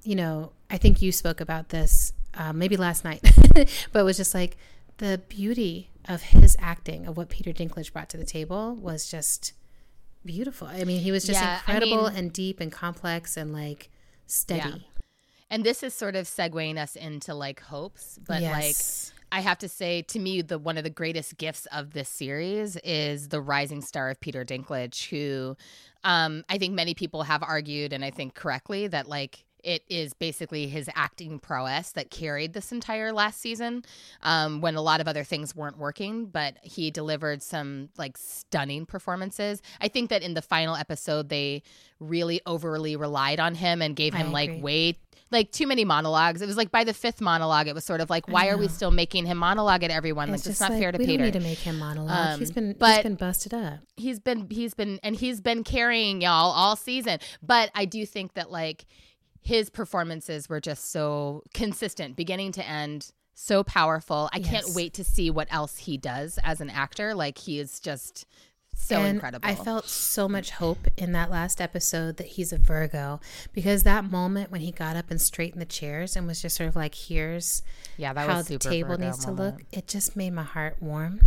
[0.03, 3.21] you know, I think you spoke about this uh, maybe last night,
[3.55, 4.57] but it was just like
[4.99, 9.53] the beauty of his acting, of what Peter Dinklage brought to the table was just
[10.25, 10.67] beautiful.
[10.69, 13.91] I mean, he was just Yeah, I incredible mean- and deep and complex and like
[14.27, 14.69] steady.
[14.69, 14.77] Yeah.
[15.55, 18.75] And this is sort of segueing us into like hopes, but like
[19.31, 22.77] I have to say, to me, the one of the greatest gifts of this series
[22.83, 25.57] is the rising star of Peter Dinklage, who
[26.03, 30.13] um, I think many people have argued, and I think correctly, that like it is
[30.15, 33.85] basically his acting prowess that carried this entire last season
[34.23, 36.27] um, when a lot of other things weren't working.
[36.27, 39.63] But he delivered some like stunning performances.
[39.81, 41.63] I think that in the final episode, they
[41.99, 44.97] really overly relied on him and gave him like way
[45.31, 46.43] like too many monologues.
[46.43, 48.69] It was like by the fifth monologue, it was sort of like, why are we
[48.69, 50.29] still making him monologue at everyone?
[50.29, 51.25] Like It's that's just not like, fair to we Peter.
[51.25, 52.39] don't need to make him monologue.
[52.39, 53.81] He's been he's but- been busted up.
[53.97, 57.19] he's been he's been and he's been carrying y'all all season.
[57.43, 58.85] But I do think that like
[59.45, 63.13] his performances were just so consistent, beginning to end.
[63.37, 64.31] So powerful.
[64.33, 67.15] I can't wait to see what else he does as an actor.
[67.17, 68.27] Like he is just
[68.77, 69.49] so and incredible.
[69.49, 73.21] I felt so much hope in that last episode that he's a Virgo
[73.53, 76.69] because that moment when he got up and straightened the chairs and was just sort
[76.69, 77.63] of like, here's
[77.97, 81.21] yeah, that how the table Virgo needs to look, it just made my heart warm.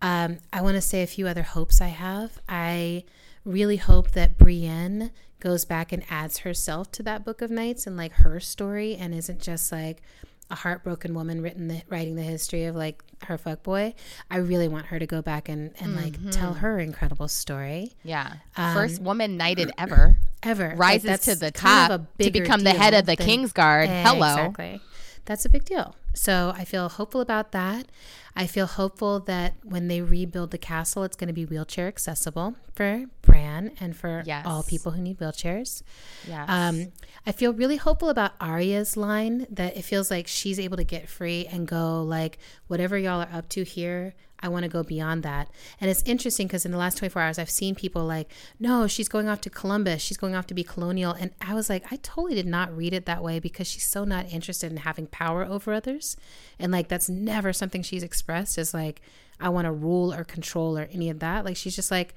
[0.00, 2.38] Um, I want to say a few other hopes I have.
[2.48, 3.04] I
[3.44, 5.10] really hope that Brienne
[5.40, 9.14] goes back and adds herself to that book of knights and like her story and
[9.14, 10.02] isn't just like
[10.50, 13.94] a heartbroken woman written the, writing the history of like her fuck boy.
[14.30, 17.92] I really want her to go back and, and like tell her incredible story.
[18.02, 18.34] Yeah.
[18.56, 20.16] Um, First woman knighted ever.
[20.42, 23.16] Ever Like, Rises that's to the kind top of to become the head of the
[23.16, 23.88] than- King's Guard.
[23.88, 24.34] Hello.
[24.34, 24.80] Exactly.
[25.24, 25.94] That's a big deal.
[26.14, 27.86] So I feel hopeful about that.
[28.38, 32.54] I feel hopeful that when they rebuild the castle, it's going to be wheelchair accessible
[32.74, 34.46] for Bran and for Yes.
[34.46, 35.82] all people who need wheelchairs.
[36.26, 36.48] Yes.
[36.48, 36.92] Um,
[37.26, 41.08] I feel really hopeful about Arya's line that it feels like she's able to get
[41.08, 44.14] free and go like whatever y'all are up to here.
[44.40, 45.48] I want to go beyond that.
[45.80, 48.30] And it's interesting because in the last 24 hours, I've seen people like,
[48.60, 50.02] no, she's going off to Columbus.
[50.02, 51.12] She's going off to be colonial.
[51.12, 54.04] And I was like, I totally did not read it that way because she's so
[54.04, 56.16] not interested in having power over others.
[56.58, 59.00] And like, that's never something she's expressed as like,
[59.40, 61.44] I want to rule or control or any of that.
[61.44, 62.14] Like, she's just like,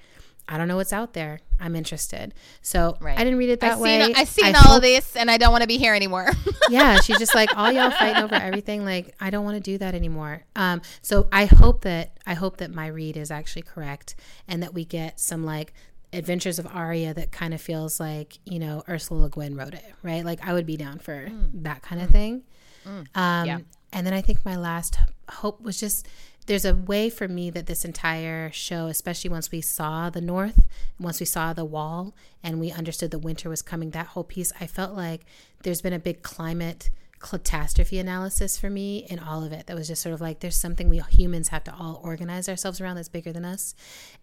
[0.48, 1.40] I don't know what's out there.
[1.60, 2.34] I'm interested.
[2.62, 3.18] So Right.
[3.18, 4.04] I didn't read it that I've way.
[4.06, 6.30] seen, I've seen I all of this and I don't want to be here anymore.
[6.70, 8.84] yeah, she's just like all y'all fighting over everything.
[8.84, 10.44] Like I don't want to do that anymore.
[10.56, 14.16] Um, so I hope that I hope that my read is actually correct
[14.48, 15.74] and that we get some like
[16.14, 19.86] adventures of Arya that kind of feels like you know Ursula Le Guin wrote it,
[20.04, 20.26] right?
[20.26, 22.44] Like I would be down for that kind of thing.
[22.86, 23.06] Um,
[23.46, 23.60] Yeah.
[23.94, 24.98] And then I think my last
[25.30, 26.08] hope was just
[26.52, 30.68] there's a way for me that this entire show, especially once we saw the North,
[31.00, 34.52] once we saw the wall, and we understood the winter was coming, that whole piece,
[34.60, 35.22] I felt like
[35.64, 36.90] there's been a big climate
[37.22, 39.68] catastrophe analysis for me in all of it.
[39.68, 42.82] That was just sort of like there's something we humans have to all organize ourselves
[42.82, 43.76] around that's bigger than us.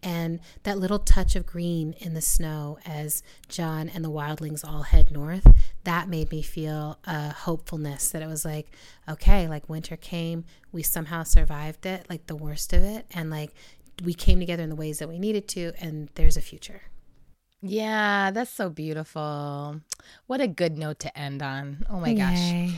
[0.02, 4.82] And that little touch of green in the snow as Jon and the wildlings all
[4.82, 5.46] head north,
[5.84, 8.68] that made me feel a hopefulness that it was like,
[9.08, 13.54] okay, like winter came, we somehow survived it, like the worst of it, and like
[14.04, 16.82] we came together in the ways that we needed to, and there's a future.
[17.60, 19.80] Yeah, that's so beautiful.
[20.26, 21.84] What a good note to end on.
[21.90, 22.72] Oh my gosh.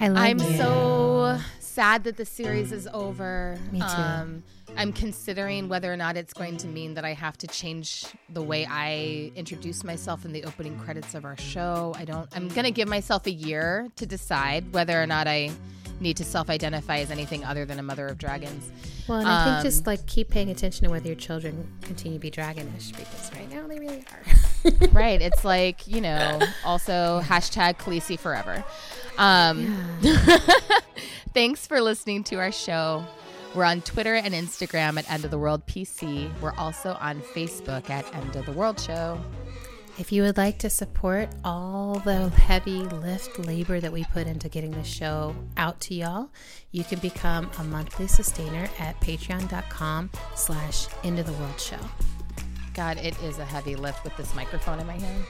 [0.00, 0.56] I love I'm you.
[0.56, 3.58] so sad that the series is over.
[3.72, 3.84] Me too.
[3.86, 4.42] Um,
[4.76, 8.42] I'm considering whether or not it's going to mean that I have to change the
[8.42, 11.94] way I introduce myself in the opening credits of our show.
[11.96, 12.28] I don't.
[12.34, 15.50] I'm going to give myself a year to decide whether or not I
[16.00, 18.70] need to self-identify as anything other than a mother of dragons.
[19.06, 22.18] Well, and I think Um, just like keep paying attention to whether your children continue
[22.18, 24.22] to be dragonish because right now they really are.
[24.92, 25.20] right.
[25.22, 28.64] It's like, you know, also hashtag Khaleesi forever.
[29.18, 29.76] Um,
[31.34, 33.04] thanks for listening to our show.
[33.54, 36.28] We're on Twitter and Instagram at End of the World PC.
[36.40, 39.20] We're also on Facebook at End of the World Show.
[39.96, 44.48] If you would like to support all the heavy lift labor that we put into
[44.48, 46.30] getting the show out to y'all,
[46.72, 51.78] you can become a monthly sustainer at patreon.com slash end of the world show.
[52.74, 55.24] God, it is a heavy lift with this microphone in my hand.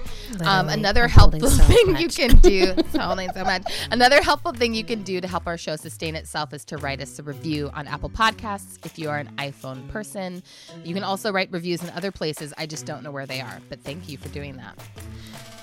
[0.45, 2.01] Um, another I'm helpful so thing much.
[2.01, 3.63] you can do, holding so much.
[3.91, 7.03] Another helpful thing you can do to help our show sustain itself is to write
[7.03, 10.43] us a review on Apple Podcasts if you are an iPhone person.
[10.85, 12.55] You can also write reviews in other places.
[12.57, 14.79] I just don't know where they are, but thank you for doing that.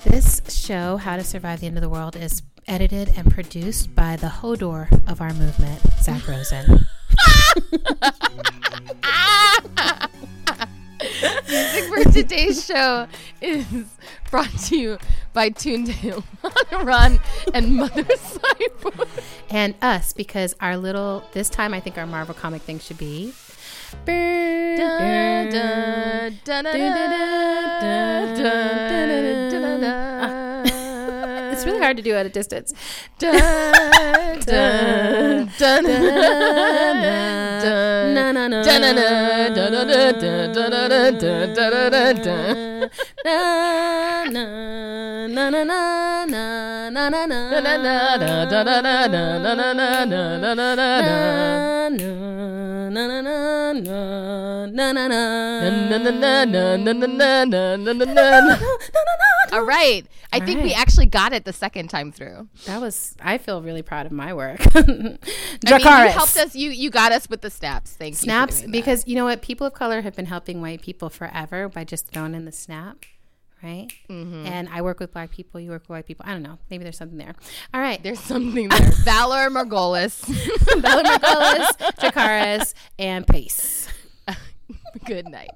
[0.05, 4.15] This show, How to Survive the End of the World, is edited and produced by
[4.17, 6.86] the Hodor of our movement, Zak Rosen.
[11.22, 13.07] Music for today's show
[13.41, 13.65] is
[14.30, 14.97] brought to you
[15.34, 17.19] by Tunde Olaniran,
[17.53, 19.07] and Mother Cyber.
[19.49, 23.34] and us because our little this time I think our Marvel comic thing should be
[31.82, 32.73] hard to do at a distance.
[59.51, 60.05] All right.
[60.34, 62.47] I think we actually got it the second time through.
[62.65, 64.61] That was I feel really proud of my work.
[64.75, 65.19] I mean,
[65.65, 67.91] you helped us you you got us with the snaps.
[67.91, 68.57] Thank snaps, you.
[68.59, 71.84] Snaps because you know what people of color have been helping white people forever by
[71.84, 73.05] just throwing in the snaps snap
[73.61, 74.45] right Mm-hmm.
[74.47, 76.84] and i work with black people you work with white people i don't know maybe
[76.86, 77.36] there's something there
[77.74, 78.91] all right there's something there.
[79.03, 80.26] Valor Margolis.
[80.82, 81.67] Bella Margolis,
[81.99, 83.88] Dracarys, and Pace.
[85.05, 85.49] Good night.